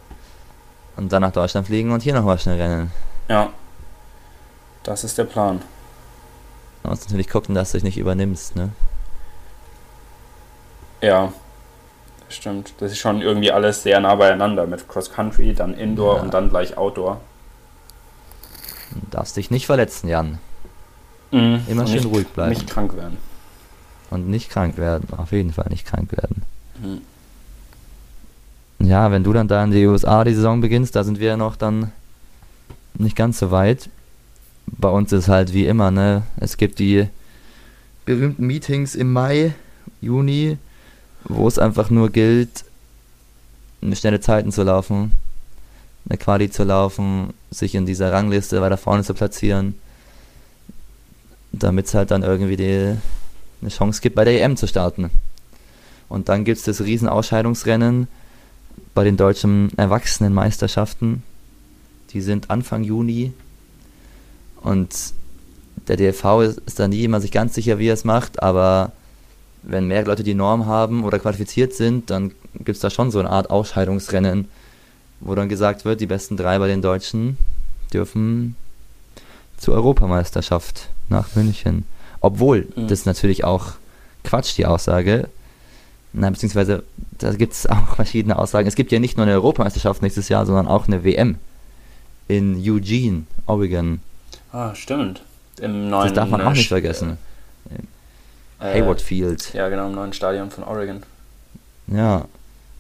und 0.97 1.13
dann 1.13 1.23
nach 1.23 1.33
Deutschland 1.33 1.67
fliegen 1.67 1.91
und 1.93 2.03
hier 2.03 2.15
nochmal 2.15 2.39
schnell 2.39 2.61
rennen. 2.61 2.91
ja, 3.29 3.51
das 4.83 5.03
ist 5.05 5.17
der 5.19 5.25
Plan. 5.25 5.63
Man 6.83 6.91
muss 6.91 7.01
natürlich 7.01 7.29
gucken, 7.31 7.55
dass 7.55 7.73
du 7.73 7.79
dich 7.79 7.85
nicht 7.85 7.97
übernimmst, 7.97 8.55
ne? 8.55 8.71
Ja, 11.01 11.33
stimmt. 12.35 12.75
Das 12.79 12.93
ist 12.93 12.99
schon 12.99 13.21
irgendwie 13.23 13.51
alles 13.53 13.83
sehr 13.83 14.01
nah 14.01 14.15
beieinander 14.15 14.67
mit 14.67 14.89
Cross 14.89 15.11
Country, 15.13 15.55
dann 15.55 15.75
Indoor 15.75 16.17
Ja. 16.17 16.23
und 16.23 16.35
dann 16.35 16.51
gleich 16.51 16.77
Outdoor. 16.77 17.21
Du 18.93 19.01
darfst 19.11 19.37
dich 19.37 19.51
nicht 19.51 19.67
verletzen, 19.67 20.09
Jan. 20.09 20.39
Mhm. 21.31 21.63
Immer 21.69 21.83
Und 21.83 21.89
schön 21.89 21.97
nicht, 21.99 22.07
ruhig 22.07 22.27
bleiben. 22.29 22.51
Nicht 22.51 22.69
krank 22.71 22.97
werden. 22.97 23.17
Und 24.11 24.29
nicht 24.29 24.51
krank 24.51 24.77
werden. 24.79 25.09
Auf 25.17 25.33
jeden 25.33 25.53
Fall 25.53 25.67
nicht 25.71 25.87
krank 25.87 26.13
werden. 26.13 26.43
Mhm. 26.83 27.01
Ja, 28.87 29.11
wenn 29.11 29.25
du 29.25 29.33
dann 29.33 29.49
da 29.49 29.65
in 29.65 29.71
die 29.71 29.87
USA 29.87 30.25
die 30.25 30.35
Saison 30.35 30.61
beginnst, 30.61 30.95
da 30.95 31.05
sind 31.05 31.19
wir 31.19 31.29
ja 31.29 31.37
noch 31.37 31.57
dann 31.57 31.91
nicht 32.95 33.17
ganz 33.17 33.39
so 33.39 33.51
weit. 33.51 33.89
Bei 34.67 34.89
uns 34.89 35.13
ist 35.13 35.29
halt 35.29 35.53
wie 35.53 35.67
immer, 35.67 35.91
ne? 35.91 36.23
Es 36.37 36.57
gibt 36.57 36.79
die 36.79 37.09
berühmten 38.05 38.47
Meetings 38.47 38.95
im 38.95 39.13
Mai, 39.13 39.55
Juni, 40.01 40.59
wo 41.25 41.49
es 41.49 41.59
einfach 41.59 41.91
nur 41.91 42.11
gilt, 42.11 42.65
eine 43.83 43.97
schnelle 43.97 44.21
Zeiten 44.21 44.53
zu 44.53 44.63
laufen, 44.63 45.13
eine 46.09 46.19
Quali 46.19 46.51
zu 46.51 46.65
laufen, 46.65 47.33
sich 47.51 47.75
in 47.75 47.87
dieser 47.87 48.13
Rangliste 48.13 48.61
weiter 48.61 48.77
vorne 48.77 49.05
zu 49.05 49.15
platzieren, 49.15 49.75
damit 51.53 51.87
es 51.87 51.95
halt 51.95 52.11
dann 52.11 52.23
irgendwie 52.23 52.57
die, 52.57 52.97
eine 53.61 53.71
Chance 53.71 54.01
gibt, 54.01 54.17
bei 54.17 54.25
der 54.25 54.43
EM 54.43 54.57
zu 54.57 54.67
starten. 54.67 55.11
Und 56.09 56.29
dann 56.29 56.45
gibt 56.45 56.59
es 56.59 56.65
das 56.65 56.83
riesen 56.83 57.09
Ausscheidungsrennen 57.09 58.09
bei 58.95 59.05
den 59.05 59.17
deutschen 59.17 59.77
Erwachsenenmeisterschaften. 59.77 61.23
Die 62.13 62.21
sind 62.21 62.51
Anfang 62.51 62.85
Juni. 62.85 63.33
Und 64.63 64.95
der 65.89 65.97
DFV 65.97 66.43
ist, 66.43 66.59
ist 66.67 66.79
da 66.79 66.89
nie 66.89 67.05
immer 67.05 67.21
sich 67.21 67.33
ganz 67.33 67.55
sicher, 67.55 67.79
wie 67.79 67.89
er 67.89 67.95
es 67.95 68.05
macht, 68.05 68.43
aber 68.43 68.93
wenn 69.67 69.87
mehr 69.87 70.05
Leute 70.05 70.23
die 70.23 70.35
Norm 70.35 70.67
haben 70.67 71.05
oder 71.05 71.19
qualifiziert 71.19 71.73
sind, 71.75 72.11
dann 72.11 72.31
gibt 72.55 72.71
es 72.77 72.81
da 72.81 72.91
schon 72.91 73.11
so 73.11 73.19
eine 73.19 73.31
Art 73.31 73.51
Ausscheidungsrennen, 73.51 74.49
wo 75.21 75.35
dann 75.35 75.49
gesagt 75.49 75.85
wird, 75.85 76.01
die 76.01 76.07
besten 76.07 76.37
drei 76.37 76.59
bei 76.59 76.67
den 76.69 76.83
Deutschen 76.83 77.39
dürfen 77.93 78.57
zur 79.57 79.75
Europameisterschaft 79.75 80.89
nach 81.09 81.35
München. 81.35 81.85
Obwohl, 82.21 82.69
Mhm. 82.77 82.89
das 82.89 83.01
ist 83.01 83.07
natürlich 83.07 83.45
auch 83.45 83.73
Quatsch, 84.23 84.57
die 84.57 84.67
Aussage. 84.67 85.29
Na, 86.13 86.31
beziehungsweise, 86.31 86.83
da 87.19 87.33
gibt 87.33 87.53
es 87.55 87.67
auch 87.67 87.95
verschiedene 87.97 88.39
Aussagen. 88.39 88.67
Es 88.69 88.75
gibt 88.75 88.93
ja 88.93 88.99
nicht 88.99 89.17
nur 89.17 89.27
eine 89.27 89.35
Europameisterschaft 89.35 90.03
nächstes 90.03 90.29
Jahr, 90.29 90.47
sondern 90.47 90.67
auch 90.69 90.87
eine 90.87 91.05
WM 91.05 91.37
in 92.29 92.57
Eugene, 92.67 93.25
Oregon. 93.47 94.01
Ah, 94.53 94.75
stimmt. 94.75 95.23
Im 95.61 95.91
neuen 95.91 96.05
Das 96.09 96.13
darf 96.15 96.29
man 96.31 96.41
auch 96.41 96.53
nicht 96.53 96.69
vergessen. 96.69 97.19
Äh, 97.71 97.83
Hayward 98.73 99.01
Field. 99.01 99.53
Ja, 99.55 99.69
genau, 99.69 99.89
im 99.89 99.95
neuen 99.95 100.13
Stadion 100.13 100.51
von 100.51 100.65
Oregon. 100.65 101.03
Ja. 101.87 102.27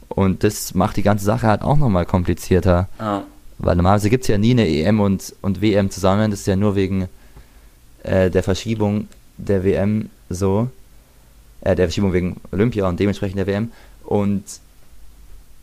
Und 0.08 0.44
das 0.44 0.74
macht 0.74 0.96
die 0.96 1.02
ganze 1.02 1.24
Sache 1.24 1.46
halt 1.46 1.62
auch 1.62 1.76
nochmal 1.76 2.06
komplizierter. 2.06 2.88
Ja, 2.98 3.24
Weil 3.58 3.76
normalerweise 3.76 4.10
gibt 4.10 4.24
es 4.24 4.28
ja 4.28 4.38
nie 4.38 4.52
eine 4.52 4.68
EM 4.68 5.00
und, 5.00 5.34
und 5.42 5.60
WM 5.60 5.90
zusammen. 5.90 6.30
Das 6.30 6.40
ist 6.40 6.46
ja 6.46 6.56
nur 6.56 6.76
wegen 6.76 7.08
äh, 8.02 8.30
der 8.30 8.42
Verschiebung 8.42 9.08
der 9.36 9.64
WM 9.64 10.10
so. 10.28 10.68
Äh, 11.62 11.74
der 11.74 11.86
Verschiebung 11.86 12.12
wegen 12.12 12.40
Olympia 12.52 12.88
und 12.88 13.00
dementsprechend 13.00 13.38
der 13.38 13.46
WM. 13.46 13.72
Und 14.04 14.44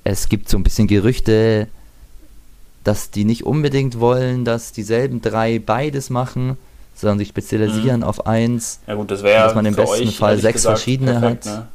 es 0.03 0.29
gibt 0.29 0.49
so 0.49 0.57
ein 0.57 0.63
bisschen 0.63 0.87
Gerüchte, 0.87 1.67
dass 2.83 3.11
die 3.11 3.23
nicht 3.23 3.45
unbedingt 3.45 3.99
wollen, 3.99 4.43
dass 4.43 4.71
dieselben 4.71 5.21
drei 5.21 5.59
beides 5.59 6.09
machen, 6.09 6.57
sondern 6.93 7.19
sich 7.19 7.29
spezialisieren 7.29 8.03
auf 8.03 8.27
eins. 8.27 8.79
ja 8.87 8.95
gut, 8.95 9.09
das 9.11 9.23
wäre 9.23 9.43
Dass 9.43 9.55
man 9.55 9.65
im 9.65 9.75
besten 9.75 10.07
euch, 10.07 10.17
Fall 10.17 10.37
sechs 10.37 10.61
gesagt, 10.61 10.77
verschiedene 10.77 11.11
perfekt, 11.19 11.45
hat. 11.47 11.67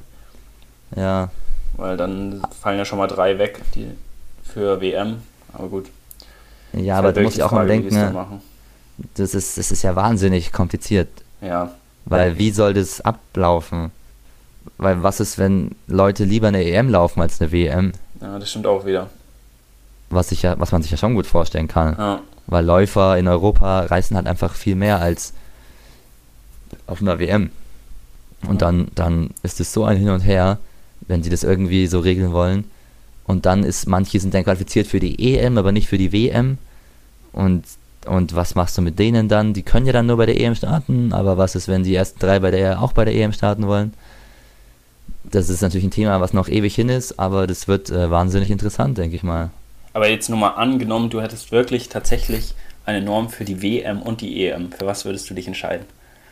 Ne? 0.97 1.03
Ja, 1.03 1.31
Weil 1.77 1.97
dann 1.97 2.43
fallen 2.61 2.79
ja 2.79 2.85
schon 2.85 2.99
mal 2.99 3.07
drei 3.09 3.39
weg, 3.39 3.61
die 3.75 3.89
für 4.45 4.81
WM. 4.81 5.23
Aber 5.53 5.69
gut. 5.69 5.87
ja 6.73 6.99
aber 6.99 7.09
halt 7.09 7.23
musst 7.23 7.37
die 7.37 7.41
ja 7.41 7.47
auch 7.47 7.53
mal 7.53 7.67
denken, 7.67 7.95
ne, 7.95 8.41
das 9.15 9.35
ist, 9.35 9.59
das 9.59 9.71
ist 9.71 9.83
ja 9.83 9.97
wahnsinnig 9.97 10.53
kompliziert. 10.53 11.09
Ja, 11.41 11.71
Weil 12.05 12.39
wie 12.39 12.51
soll 12.51 12.75
das 12.75 13.01
ablaufen? 13.01 13.91
Weil 14.79 15.03
was 15.03 15.21
ist, 15.21 15.39
wenn 15.39 15.73
Leute 15.87 16.25
lieber 16.25 16.49
eine 16.49 16.65
EM 16.65 16.89
laufen 16.89 17.21
als 17.21 17.41
eine 17.41 17.53
WM? 17.53 17.93
ja, 18.21 18.39
das 18.39 18.51
stimmt 18.51 18.67
auch 18.67 18.87
wieder. 18.87 19.09
Was, 20.11 20.31
ich 20.33 20.43
ja, 20.43 20.59
was 20.59 20.73
man 20.73 20.83
sich 20.83 20.91
ja 20.91 20.97
schon 20.97 21.15
gut 21.15 21.27
vorstellen 21.27 21.69
kann. 21.69 21.97
Ja, 21.99 22.21
Weil 22.47 22.65
Läufer 22.65 23.19
in 23.19 23.29
Europa 23.29 23.81
reißen 23.81 24.17
halt 24.17 24.27
einfach 24.27 24.55
viel 24.55 24.77
mehr 24.77 25.01
als 25.01 25.33
auf 26.87 27.01
einer 27.01 27.19
WM. 27.19 27.51
Und 28.47 28.63
dann, 28.63 28.89
dann 28.95 29.31
ist 29.43 29.61
es 29.61 29.73
so 29.73 29.85
ein 29.85 29.97
Hin 29.97 30.11
und 30.11 30.21
Her, 30.21 30.59
wenn 31.09 31.23
sie 31.23 31.31
das 31.31 31.45
irgendwie 31.45 31.87
so 31.87 32.01
regeln 32.01 32.33
wollen. 32.33 32.65
Und 33.25 33.47
dann 33.47 33.65
ist, 33.65 33.87
manche 33.89 34.21
sind 34.21 34.35
dann 34.35 34.45
qualifiziert 34.45 34.87
für 34.87 35.01
die 35.01 35.35
EM, 35.35 35.59
aber 35.59 35.73
nicht 35.73 35.89
für 35.89 35.99
die 35.99 36.13
WM. 36.13 36.59
Und, 37.33 37.65
und 38.07 38.35
was 38.37 38.55
machst 38.55 38.79
du 38.79 38.83
mit 38.83 38.99
denen 38.99 39.29
dann? 39.29 39.53
Die 39.53 39.63
können 39.63 39.87
ja 39.87 39.93
dann 39.93 40.07
nur 40.07 40.17
bei 40.17 40.27
der 40.27 40.41
EM 40.41 40.55
starten, 40.55 41.13
aber 41.13 41.37
was 41.37 41.57
ist, 41.57 41.67
wenn 41.67 41.83
die 41.83 41.95
ersten 41.95 42.21
drei 42.21 42.39
bei 42.39 42.51
der 42.51 42.81
auch 42.81 42.93
bei 42.93 43.05
der 43.05 43.15
EM 43.15 43.33
starten 43.33 43.67
wollen? 43.67 43.95
Das 45.25 45.49
ist 45.49 45.61
natürlich 45.61 45.85
ein 45.85 45.91
Thema, 45.91 46.21
was 46.21 46.33
noch 46.33 46.49
ewig 46.49 46.75
hin 46.77 46.89
ist, 46.89 47.19
aber 47.19 47.49
das 47.49 47.67
wird 47.67 47.91
äh, 47.91 48.11
wahnsinnig 48.11 48.51
interessant, 48.51 48.97
denke 48.97 49.17
ich 49.17 49.25
mal. 49.25 49.51
Aber 49.97 50.11
jetzt 50.11 50.29
nur 50.29 50.39
mal 50.39 50.51
angenommen, 50.51 51.09
du 51.09 51.23
hättest 51.23 51.53
wirklich 51.53 51.89
tatsächlich 51.89 52.55
eine 52.85 53.01
Norm 53.01 53.31
für 53.31 53.47
die 53.47 53.63
WM 53.63 54.03
und 54.03 54.21
die 54.21 54.47
EM. 54.47 54.71
Für 54.71 54.85
was 54.85 55.07
würdest 55.07 55.31
du 55.31 55.33
dich 55.33 55.47
entscheiden? 55.47 55.87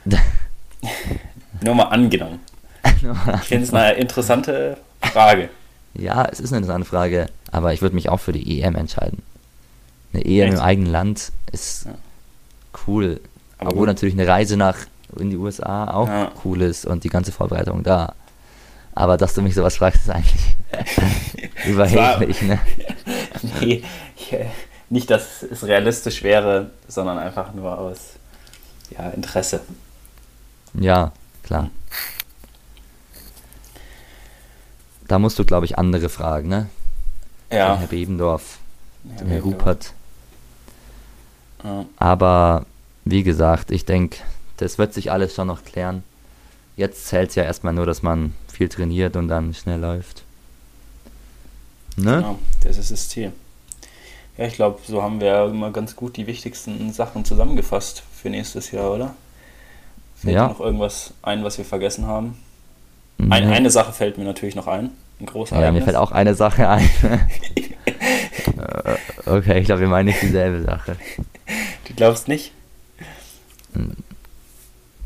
nur 1.64 1.74
mal 1.74 1.84
angenommen. 1.84 2.40
ich 2.84 3.48
finde 3.48 3.64
es 3.64 3.72
eine 3.72 3.94
interessante 3.94 4.76
Frage. 5.00 5.48
Ja, 5.94 6.26
es 6.30 6.40
ist 6.40 6.52
eine 6.52 6.58
interessante 6.58 6.86
Frage, 6.86 7.30
aber 7.52 7.72
ich 7.72 7.80
würde 7.80 7.94
mich 7.94 8.10
auch 8.10 8.20
für 8.20 8.32
die 8.34 8.60
EM 8.60 8.74
entscheiden. 8.74 9.22
Eine 10.12 10.26
EM 10.26 10.48
Echt? 10.48 10.52
im 10.52 10.60
eigenen 10.60 10.92
Land 10.92 11.32
ist 11.50 11.86
ja. 11.86 11.94
cool. 12.86 13.18
Aber 13.56 13.70
Obwohl 13.70 13.86
natürlich 13.86 14.14
eine 14.14 14.28
Reise 14.28 14.58
nach 14.58 14.76
in 15.18 15.30
die 15.30 15.38
USA 15.38 15.90
auch 15.90 16.08
ja. 16.08 16.32
cool 16.44 16.60
ist 16.60 16.84
und 16.84 17.02
die 17.02 17.08
ganze 17.08 17.32
Vorbereitung 17.32 17.82
da. 17.82 18.12
Aber 18.94 19.16
dass 19.16 19.34
du 19.34 19.42
mich 19.42 19.54
sowas 19.54 19.76
fragst, 19.76 20.02
ist 20.02 20.10
eigentlich 20.10 20.56
überheblich, 21.66 22.42
ne? 22.42 22.60
nee, 23.60 23.82
nicht, 24.88 25.10
dass 25.10 25.42
es 25.42 25.64
realistisch 25.64 26.22
wäre, 26.22 26.70
sondern 26.86 27.18
einfach 27.18 27.52
nur 27.54 27.76
aus 27.76 28.14
ja, 28.90 29.10
Interesse. 29.10 29.60
Ja, 30.74 31.12
klar. 31.42 31.70
Da 35.08 35.18
musst 35.18 35.38
du, 35.38 35.44
glaube 35.44 35.66
ich, 35.66 35.78
andere 35.78 36.08
fragen, 36.08 36.48
ne? 36.48 36.68
Ja. 37.50 37.74
Den 37.74 37.78
Herr 37.78 37.88
Bebendorf, 37.88 38.58
Herr 39.08 39.18
den 39.18 39.28
Herr 39.28 39.42
Rupert. 39.42 39.92
Ja. 41.62 41.84
Aber 41.96 42.66
wie 43.04 43.22
gesagt, 43.22 43.70
ich 43.70 43.84
denke, 43.84 44.18
das 44.56 44.78
wird 44.78 44.94
sich 44.94 45.10
alles 45.10 45.34
schon 45.34 45.48
noch 45.48 45.64
klären. 45.64 46.04
Jetzt 46.76 47.06
zählt 47.06 47.30
es 47.30 47.34
ja 47.34 47.42
erstmal 47.42 47.72
nur, 47.72 47.86
dass 47.86 48.02
man 48.02 48.34
viel 48.54 48.68
trainiert 48.68 49.16
und 49.16 49.28
dann 49.28 49.52
schnell 49.54 49.80
läuft. 49.80 50.22
Ne? 51.96 52.16
Genau, 52.16 52.38
das 52.62 52.76
ist 52.76 52.90
das 52.90 53.08
Ziel. 53.08 53.32
Ja, 54.36 54.46
ich 54.46 54.54
glaube, 54.54 54.80
so 54.86 55.02
haben 55.02 55.20
wir 55.20 55.44
immer 55.44 55.70
ganz 55.70 55.94
gut 55.94 56.16
die 56.16 56.26
wichtigsten 56.26 56.92
Sachen 56.92 57.24
zusammengefasst 57.24 58.02
für 58.12 58.30
nächstes 58.30 58.72
Jahr, 58.72 58.92
oder? 58.92 59.14
Fällt 60.16 60.34
ja. 60.34 60.48
noch 60.48 60.60
irgendwas 60.60 61.12
ein, 61.22 61.44
was 61.44 61.58
wir 61.58 61.64
vergessen 61.64 62.06
haben? 62.06 62.38
Ein, 63.18 63.44
Eine 63.44 63.70
Sache 63.70 63.92
fällt 63.92 64.18
mir 64.18 64.24
natürlich 64.24 64.56
noch 64.56 64.66
ein. 64.66 64.90
Ein 65.20 65.26
großer 65.26 65.60
Ja, 65.60 65.70
mir 65.70 65.82
fällt 65.82 65.96
auch 65.96 66.10
eine 66.10 66.34
Sache 66.34 66.68
ein. 66.68 66.90
Äh, 68.56 68.96
okay, 69.26 69.60
ich 69.60 69.66
glaube, 69.66 69.80
wir 69.80 69.88
meinen 69.88 70.06
nicht 70.06 70.20
dieselbe 70.20 70.62
Sache. 70.62 70.96
Du 71.86 71.94
glaubst 71.94 72.28
nicht? 72.28 72.52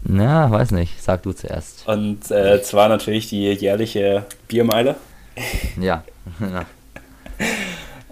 Na, 0.05 0.51
weiß 0.51 0.71
nicht. 0.73 1.03
Sag 1.03 1.23
du 1.23 1.33
zuerst. 1.33 1.87
Und 1.87 2.31
äh, 2.31 2.63
zwar 2.63 2.89
natürlich 2.89 3.29
die 3.29 3.53
jährliche 3.53 4.25
Biermeile. 4.47 4.97
Ja. 5.81 6.05
ja. 6.41 6.67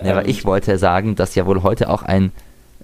ja 0.03 0.11
aber 0.11 0.29
ich 0.29 0.44
wollte 0.44 0.79
sagen, 0.79 1.16
dass 1.16 1.35
ja 1.35 1.46
wohl 1.46 1.62
heute 1.62 1.88
auch 1.90 2.03
ein 2.03 2.33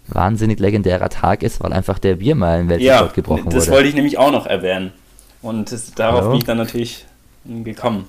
wahnsinnig 0.09 0.59
legendärer 0.59 1.09
Tag 1.09 1.43
ist, 1.43 1.63
weil 1.63 1.73
einfach 1.73 1.99
der 1.99 2.17
Biermeilen-Weltrekord 2.17 3.09
ja, 3.09 3.13
gebrochen 3.15 3.47
wurde. 3.47 3.57
Das 3.57 3.71
wollte 3.71 3.89
ich 3.89 3.95
nämlich 3.95 4.19
auch 4.19 4.33
noch 4.33 4.47
erwähnen. 4.47 4.93
Und 5.43 5.73
das, 5.73 5.93
darauf 5.93 6.21
Hallo? 6.21 6.31
bin 6.31 6.39
ich 6.39 6.45
dann 6.45 6.59
natürlich 6.59 7.05
gekommen. 7.45 8.07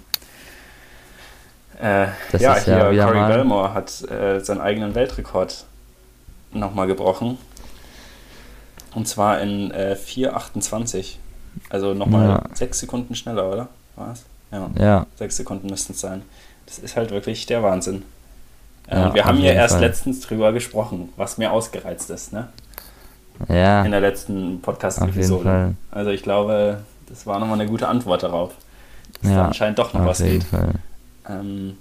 Äh, 1.81 2.07
ja, 2.39 2.55
hier 2.59 2.91
ja 2.93 3.05
Corey 3.05 3.27
Belmore 3.27 3.73
hat 3.73 4.09
äh, 4.09 4.39
seinen 4.39 4.61
eigenen 4.61 4.95
Weltrekord 4.95 5.65
nochmal 6.53 6.87
gebrochen. 6.87 7.37
Und 8.95 9.07
zwar 9.07 9.41
in 9.41 9.71
äh, 9.71 9.95
4,28. 9.99 11.15
Also 11.69 11.93
nochmal 11.93 12.27
ja. 12.29 12.43
sechs 12.53 12.79
Sekunden 12.79 13.15
schneller, 13.15 13.51
oder? 13.51 13.67
War 13.95 14.13
es? 14.13 14.25
Ja. 14.51 14.69
ja. 14.79 15.05
Sechs 15.15 15.37
Sekunden 15.37 15.67
müssten 15.67 15.93
es 15.93 16.01
sein. 16.01 16.23
Das 16.65 16.79
ist 16.79 16.95
halt 16.95 17.11
wirklich 17.11 17.45
der 17.45 17.63
Wahnsinn. 17.63 18.03
Äh, 18.87 18.95
ja, 18.95 19.13
wir 19.13 19.25
haben 19.25 19.39
ja 19.39 19.53
erst 19.53 19.75
Fall. 19.75 19.83
letztens 19.83 20.21
drüber 20.21 20.51
gesprochen, 20.51 21.09
was 21.15 21.37
mir 21.37 21.51
ausgereizt 21.51 22.09
ist, 22.09 22.33
ne? 22.33 22.49
Ja. 23.49 23.83
In 23.83 23.91
der 23.91 24.01
letzten 24.01 24.61
Podcast-Episode. 24.61 25.75
Also 25.91 26.11
ich 26.11 26.23
glaube, 26.23 26.79
das 27.07 27.25
war 27.25 27.39
nochmal 27.39 27.59
eine 27.59 27.69
gute 27.69 27.87
Antwort 27.87 28.23
darauf. 28.23 28.53
Dass 29.21 29.31
ja, 29.31 29.37
da 29.37 29.45
anscheinend 29.47 29.79
doch 29.79 29.93
noch 29.93 30.05
was 30.05 30.19
geht. 30.19 30.45
Ähm, 31.27 31.77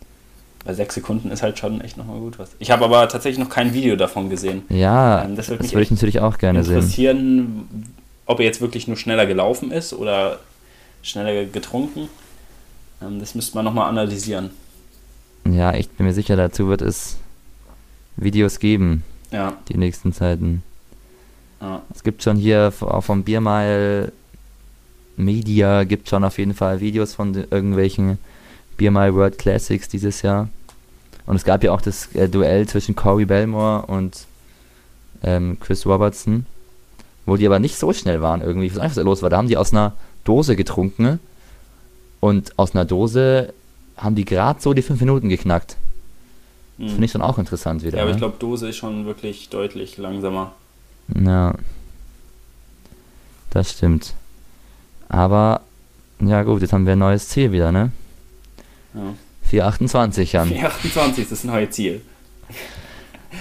bei 0.65 0.75
sechs 0.75 0.95
Sekunden 0.95 1.31
ist 1.31 1.43
halt 1.43 1.59
schon 1.59 1.81
echt 1.81 1.97
nochmal 1.97 2.21
gut 2.21 2.39
was. 2.39 2.51
Ich 2.59 2.71
habe 2.71 2.85
aber 2.85 3.09
tatsächlich 3.09 3.43
noch 3.43 3.53
kein 3.53 3.75
Video 3.75 3.97
davon 3.97 4.31
gesehen. 4.31 4.63
Ja, 4.69 5.25
ähm, 5.25 5.37
das, 5.37 5.49
das 5.49 5.73
würde 5.73 5.83
ich 5.83 5.91
natürlich 5.91 6.21
auch 6.21 6.39
gerne 6.39 6.61
interessieren, 6.61 7.67
sehen. 7.71 7.95
ob 8.27 8.39
er 8.39 8.47
jetzt 8.47 8.61
wirklich 8.61 8.87
nur 8.87 8.97
schneller 8.97 9.27
gelaufen 9.27 9.71
ist 9.71 9.93
oder 9.93 10.39
schneller 11.03 11.45
getrunken. 11.47 12.09
Ähm, 13.03 13.19
das 13.19 13.35
müsste 13.35 13.57
man 13.57 13.65
nochmal 13.65 13.89
analysieren. 13.89 14.51
Ja, 15.51 15.75
ich 15.75 15.89
bin 15.89 16.07
mir 16.07 16.13
sicher, 16.13 16.37
dazu 16.37 16.69
wird 16.69 16.83
es 16.83 17.17
Videos 18.17 18.61
geben. 18.61 19.03
Ja. 19.33 19.55
Die 19.69 19.77
nächsten 19.77 20.13
Zeiten. 20.13 20.63
Ja. 21.61 21.83
Es 21.95 22.05
gibt 22.05 22.23
schon 22.23 22.37
hier 22.37 22.73
auch 22.81 23.03
vom 23.03 23.25
Biermile 23.25 24.13
Media 25.17 25.85
gibt 25.85 26.09
schon 26.09 26.25
auf 26.25 26.39
jeden 26.39 26.55
Fall 26.55 26.81
Videos 26.81 27.15
von 27.15 27.35
irgendwelchen 27.35 28.19
Be 28.83 28.91
My 28.91 29.15
World 29.15 29.39
Classics 29.39 29.89
dieses 29.89 30.23
Jahr. 30.23 30.49
Und 31.27 31.37
es 31.37 31.45
gab 31.45 31.63
ja 31.63 31.71
auch 31.71 31.81
das 31.81 32.13
äh, 32.15 32.29
Duell 32.29 32.67
zwischen 32.67 32.97
Corey 32.97 33.25
Belmore 33.25 33.87
und 33.87 34.27
ähm, 35.23 35.57
Chris 35.61 35.87
Robertson, 35.87 36.47
wo 37.25 37.37
die 37.37 37.47
aber 37.47 37.61
nicht 37.61 37.77
so 37.77 37.93
schnell 37.93 38.21
waren 38.23 38.43
irgendwie. 38.43 38.67
Ich 38.67 38.75
weiß 38.75 38.83
nicht, 38.83 38.91
was 38.91 38.97
da 38.97 39.03
los 39.03 39.23
war. 39.23 39.31
Da 39.31 39.37
haben 39.37 39.47
die 39.47 39.57
aus 39.57 39.73
einer 39.73 39.93
Dose 40.25 40.57
getrunken 40.57 41.21
und 42.19 42.59
aus 42.59 42.75
einer 42.75 42.85
Dose 42.85 43.55
haben 43.97 44.17
die 44.17 44.25
gerade 44.25 44.61
so 44.61 44.75
die 44.75 44.83
5 44.83 44.99
Minuten 44.99 45.29
geknackt. 45.29 45.77
Mhm. 46.79 46.89
Finde 46.89 47.05
ich 47.05 47.13
dann 47.13 47.23
auch 47.23 47.39
interessant 47.39 47.85
wieder. 47.85 47.99
Ja, 47.99 48.03
aber 48.03 48.11
ne? 48.11 48.17
ich 48.17 48.21
glaube, 48.21 48.37
Dose 48.41 48.69
ist 48.69 48.77
schon 48.77 49.07
wirklich 49.07 49.49
deutlich 49.49 49.97
langsamer. 49.97 50.53
Ja. 51.15 51.55
Das 53.51 53.71
stimmt. 53.71 54.15
Aber, 55.09 55.61
ja 56.19 56.43
gut, 56.43 56.63
jetzt 56.63 56.73
haben 56.73 56.87
wir 56.87 56.95
ein 56.95 56.99
neues 56.99 57.29
Ziel 57.29 57.53
wieder, 57.53 57.71
ne? 57.71 57.93
Ja. 58.95 59.15
428, 59.43 60.33
Jan. 60.33 60.49
428 60.49 61.25
ist 61.25 61.33
das 61.33 61.45
neue 61.45 61.69
Ziel. 61.71 62.01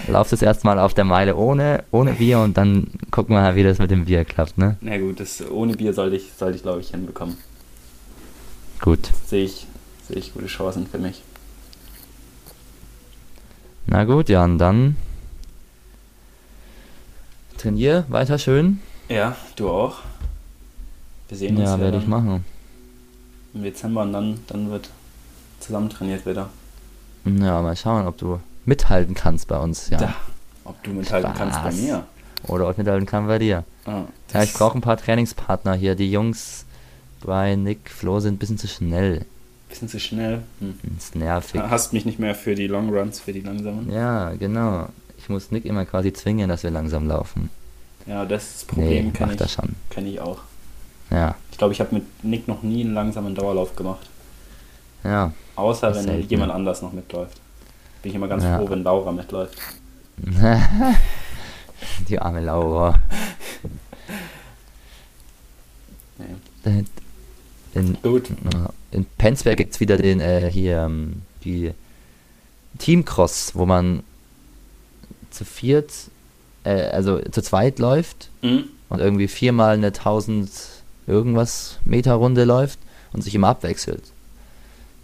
Lauf 0.07 0.29
das 0.29 0.41
erstmal 0.41 0.79
auf 0.79 0.93
der 0.93 1.03
Meile 1.03 1.35
ohne, 1.35 1.83
ohne 1.91 2.13
Bier 2.13 2.39
und 2.39 2.57
dann 2.57 2.87
gucken 3.11 3.35
wir 3.35 3.41
mal, 3.41 3.55
wie 3.55 3.63
das 3.63 3.77
mit 3.77 3.91
dem 3.91 4.05
Bier 4.05 4.25
klappt, 4.25 4.57
ne? 4.57 4.77
Na 4.81 4.97
gut, 4.97 5.19
das 5.19 5.43
ohne 5.49 5.73
Bier 5.73 5.93
sollte 5.93 6.15
ich, 6.15 6.31
sollte 6.33 6.55
ich 6.55 6.63
glaube 6.63 6.79
ich, 6.79 6.89
hinbekommen. 6.91 7.37
Gut. 8.79 9.09
Sehe 9.25 9.45
ich, 9.45 9.67
sehe 10.07 10.17
ich 10.17 10.33
gute 10.33 10.47
Chancen 10.47 10.87
für 10.87 10.97
mich. 10.97 11.21
Na 13.85 14.05
gut, 14.05 14.29
Jan, 14.29 14.57
dann 14.57 14.95
trainier 17.57 18.05
weiter 18.09 18.39
schön. 18.39 18.79
Ja, 19.09 19.35
du 19.55 19.69
auch. 19.69 19.99
Wir 21.29 21.37
sehen 21.37 21.57
uns 21.57 21.69
ja. 21.69 21.79
werde 21.79 21.97
ich 21.97 22.07
machen. 22.07 22.43
Im 23.53 23.63
Dezember 23.63 24.03
und 24.03 24.13
dann, 24.13 24.39
dann 24.47 24.71
wird 24.71 24.89
zusammen 25.61 25.89
trainiert 25.89 26.25
wieder. 26.25 26.49
Ja, 27.25 27.61
mal 27.61 27.75
schauen, 27.75 28.07
ob 28.07 28.17
du 28.17 28.39
mithalten 28.65 29.15
kannst 29.15 29.47
bei 29.47 29.57
uns. 29.57 29.89
Ja. 29.89 29.97
Da, 29.97 30.13
ob 30.65 30.81
du 30.83 30.91
mithalten 30.91 31.33
Spaß. 31.33 31.37
kannst 31.37 31.63
bei 31.63 31.71
mir. 31.71 32.03
Oder 32.47 32.65
ob 32.65 32.71
ich 32.71 32.77
mithalten 32.77 33.05
kann 33.05 33.27
bei 33.27 33.39
dir. 33.39 33.63
Ah, 33.85 34.03
ja, 34.33 34.43
ich 34.43 34.53
brauche 34.53 34.77
ein 34.77 34.81
paar 34.81 34.97
Trainingspartner 34.97 35.75
hier. 35.75 35.95
Die 35.95 36.11
Jungs 36.11 36.65
Brian, 37.21 37.63
Nick, 37.63 37.89
Flo 37.89 38.19
sind 38.19 38.35
ein 38.35 38.37
bisschen 38.37 38.57
zu 38.57 38.67
schnell. 38.67 39.25
Bisschen 39.69 39.87
zu 39.87 39.99
schnell? 39.99 40.41
Hm. 40.59 40.77
ist 40.97 41.15
nervig. 41.15 41.61
Hast 41.61 41.93
mich 41.93 42.03
nicht 42.03 42.19
mehr 42.19 42.35
für 42.35 42.55
die 42.55 42.67
Long 42.67 42.89
Runs, 42.89 43.19
für 43.19 43.31
die 43.31 43.41
langsamen? 43.41 43.91
Ja, 43.91 44.33
genau. 44.33 44.89
Ich 45.17 45.29
muss 45.29 45.51
Nick 45.51 45.65
immer 45.65 45.85
quasi 45.85 46.11
zwingen, 46.11 46.49
dass 46.49 46.63
wir 46.63 46.71
langsam 46.71 47.07
laufen. 47.07 47.49
Ja, 48.07 48.25
das 48.25 48.43
ist 48.43 48.55
das 48.55 48.65
Problem 48.65 49.05
nee, 49.05 49.11
kenne 49.11 49.33
ich, 49.33 49.37
das 49.37 49.53
schon. 49.53 49.75
Kenn 49.91 50.07
ich 50.07 50.19
auch. 50.19 50.39
Ja. 51.11 51.35
Ich 51.51 51.57
glaube, 51.57 51.73
ich 51.73 51.79
habe 51.79 51.93
mit 51.95 52.23
Nick 52.23 52.47
noch 52.47 52.63
nie 52.63 52.83
einen 52.83 52.95
langsamen 52.95 53.35
Dauerlauf 53.35 53.75
gemacht. 53.75 54.09
Ja. 55.03 55.31
Außer 55.61 55.93
wenn 55.95 56.03
selten. 56.03 56.29
jemand 56.29 56.51
anders 56.51 56.81
noch 56.81 56.91
mitläuft. 56.93 57.39
Bin 58.01 58.09
ich 58.11 58.15
immer 58.15 58.27
ganz 58.27 58.43
ja. 58.43 58.57
froh, 58.57 58.69
wenn 58.69 58.83
Laura 58.83 59.11
mitläuft. 59.11 59.57
Die 62.09 62.19
arme 62.19 62.41
Laura. 62.41 62.99
nee. 66.65 66.83
In, 67.73 67.97
Gut. 68.01 68.29
In 68.91 69.05
Penzberg 69.17 69.57
gibt 69.57 69.73
es 69.73 69.79
wieder 69.79 69.97
den, 69.97 70.19
äh, 70.19 70.49
hier, 70.51 70.81
ähm, 70.83 71.21
die 71.43 71.71
Teamcross, 72.79 73.55
wo 73.55 73.65
man 73.65 74.03
zu 75.29 75.45
viert 75.45 75.91
äh, 76.63 76.89
also 76.89 77.19
zu 77.19 77.41
zweit 77.41 77.79
läuft 77.79 78.29
Mhm. 78.41 78.65
und 78.89 78.99
irgendwie 78.99 79.27
viermal 79.27 79.75
eine 79.75 79.93
1000 79.93 80.49
irgendwas 81.07 81.79
Meter 81.85 82.13
Runde 82.15 82.43
läuft 82.43 82.77
und 83.13 83.21
sich 83.23 83.33
immer 83.33 83.47
abwechselt. 83.49 84.03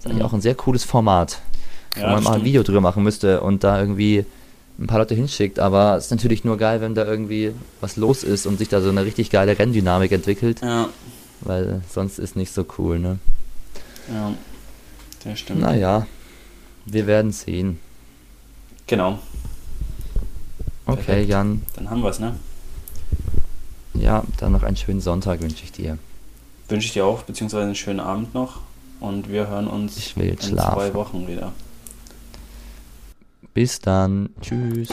Eigentlich 0.08 0.20
Mhm. 0.20 0.26
auch 0.26 0.34
ein 0.34 0.42
sehr 0.42 0.56
cooles 0.56 0.84
Format, 0.84 1.40
wo 1.96 2.02
Ja, 2.02 2.10
man 2.12 2.24
mal 2.24 2.34
ein. 2.36 2.44
Video 2.46 2.64
drüber 2.64 2.82
machen 2.82 3.04
müsste 3.04 3.42
und 3.42 3.64
da 3.64 3.80
irgendwie 3.80 4.26
ein 4.80 4.88
paar 4.88 5.00
Leute 5.00 5.16
hinschickt. 5.16 5.60
Aber 5.60 5.96
es 5.98 6.06
ist 6.06 6.12
natürlich 6.12 6.44
nur 6.44 6.58
geil, 6.58 6.82
wenn 6.82 6.96
da 6.96 7.06
irgendwie 7.06 7.54
was 7.82 7.96
los 7.98 8.24
ist 8.24 8.46
und 8.46 8.58
sich 8.58 8.70
da 8.70 8.82
so 8.82 8.90
eine 8.90 9.04
richtig 9.06 9.30
geile 9.30 9.58
Renndynamik 9.58 10.12
entwickelt, 10.12 10.62
Ja, 10.62 10.90
weil 11.42 11.82
sonst 11.90 12.20
ist 12.20 12.36
nicht 12.36 12.54
so 12.54 12.66
cool, 12.78 13.00
ne? 13.00 13.20
ja. 14.12 14.34
Das 15.24 15.40
stimmt. 15.40 15.60
Naja, 15.62 16.08
wir 16.86 17.08
werden 17.08 17.32
sehen. 17.32 17.80
Genau, 18.86 19.20
Okay, 20.86 21.04
Perfekt. 21.04 21.30
Jan, 21.30 21.64
dann 21.76 21.90
haben 21.90 22.02
wir 22.02 22.10
es, 22.10 22.20
ne? 22.20 22.36
ja, 23.94 24.24
dann 24.38 24.54
noch 24.54 24.64
einen 24.64 24.78
schönen 24.78 25.02
Sonntag 25.02 25.42
wünsche 25.42 25.64
ich 25.66 25.74
dir. 25.74 25.98
Wünsche 26.70 26.88
ich 26.88 26.94
dir 26.94 27.06
auch, 27.06 27.24
beziehungsweise 27.24 27.66
einen 27.66 27.76
schönen 27.76 28.00
Abend 28.00 28.34
noch. 28.34 28.62
Und 29.00 29.30
wir 29.30 29.48
hören 29.48 29.68
uns 29.68 29.98
Ich 29.98 30.18
will 30.18 30.30
in 30.30 30.40
schlafen. 30.42 30.76
zwei 30.76 30.94
Wochen 30.94 31.28
wieder. 31.28 31.52
Bis 33.54 33.80
dann. 33.80 34.30
Tschüss. 34.42 34.90